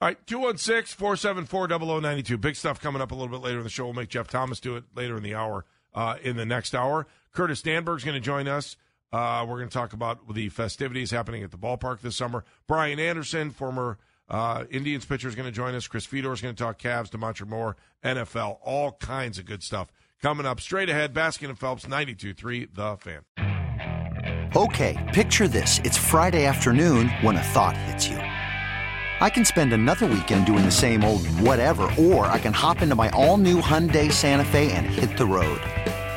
All 0.00 0.08
right, 0.08 0.26
216 0.26 0.96
474 0.98 1.68
0092. 1.68 2.38
Big 2.38 2.56
stuff 2.56 2.80
coming 2.80 3.00
up 3.02 3.10
a 3.10 3.14
little 3.14 3.28
bit 3.28 3.44
later 3.44 3.58
in 3.58 3.64
the 3.64 3.70
show. 3.70 3.84
We'll 3.84 3.94
make 3.94 4.08
Jeff 4.08 4.28
Thomas 4.28 4.60
do 4.60 4.76
it 4.76 4.84
later 4.94 5.16
in 5.16 5.22
the 5.22 5.34
hour, 5.34 5.64
uh, 5.94 6.16
in 6.22 6.36
the 6.36 6.46
next 6.46 6.74
hour. 6.74 7.06
Curtis 7.32 7.62
Danburg's 7.62 8.04
going 8.04 8.14
to 8.14 8.20
join 8.20 8.46
us. 8.46 8.76
Uh, 9.12 9.46
we're 9.48 9.56
going 9.58 9.68
to 9.68 9.74
talk 9.74 9.92
about 9.92 10.34
the 10.34 10.48
festivities 10.48 11.10
happening 11.10 11.42
at 11.42 11.50
the 11.50 11.56
ballpark 11.56 12.00
this 12.00 12.16
summer. 12.16 12.44
Brian 12.66 12.98
Anderson, 12.98 13.50
former 13.50 13.98
uh, 14.28 14.64
Indians 14.70 15.04
pitcher, 15.04 15.28
is 15.28 15.36
going 15.36 15.48
to 15.48 15.54
join 15.54 15.74
us. 15.74 15.86
Chris 15.86 16.04
Fedor 16.04 16.32
is 16.32 16.40
going 16.40 16.54
to 16.54 16.62
talk 16.62 16.78
Cavs, 16.78 17.10
DeMontre 17.10 17.46
Moore, 17.46 17.76
NFL, 18.04 18.58
all 18.62 18.92
kinds 18.92 19.38
of 19.38 19.46
good 19.46 19.62
stuff 19.62 19.88
coming 20.22 20.46
up 20.46 20.60
straight 20.60 20.88
ahead. 20.88 21.14
Baskin 21.14 21.48
and 21.48 21.58
Phelps, 21.58 21.86
92.3 21.86 22.68
The 22.74 22.96
Fan. 22.96 23.22
Okay, 24.56 25.10
picture 25.12 25.48
this. 25.48 25.80
It's 25.84 25.98
Friday 25.98 26.46
afternoon 26.46 27.08
when 27.22 27.36
a 27.36 27.42
thought 27.42 27.76
hits 27.76 28.06
you. 28.06 28.16
I 28.16 29.30
can 29.30 29.44
spend 29.44 29.72
another 29.72 30.06
weekend 30.06 30.46
doing 30.46 30.64
the 30.64 30.70
same 30.70 31.02
old 31.02 31.26
whatever, 31.40 31.90
or 31.98 32.26
I 32.26 32.38
can 32.38 32.52
hop 32.52 32.82
into 32.82 32.94
my 32.94 33.08
all 33.10 33.36
new 33.36 33.60
Hyundai 33.60 34.12
Santa 34.12 34.44
Fe 34.44 34.70
and 34.72 34.86
hit 34.86 35.16
the 35.16 35.26
road. 35.26 35.60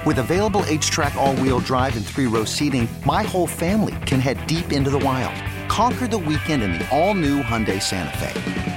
With 0.05 0.19
available 0.19 0.61
HTRAC, 0.61 1.15
all 1.15 1.35
wheel 1.37 1.59
drive, 1.59 1.95
and 1.97 2.05
three 2.05 2.27
row 2.27 2.43
seating, 2.45 2.87
my 3.05 3.23
whole 3.23 3.47
family 3.47 3.95
can 4.05 4.19
head 4.19 4.45
deep 4.45 4.71
into 4.71 4.89
the 4.89 4.99
wild. 4.99 5.35
Conquer 5.69 6.07
the 6.07 6.17
weekend 6.17 6.63
in 6.63 6.73
the 6.73 6.87
all 6.95 7.13
new 7.13 7.41
Hyundai 7.41 7.81
Santa 7.81 8.17
Fe. 8.17 8.76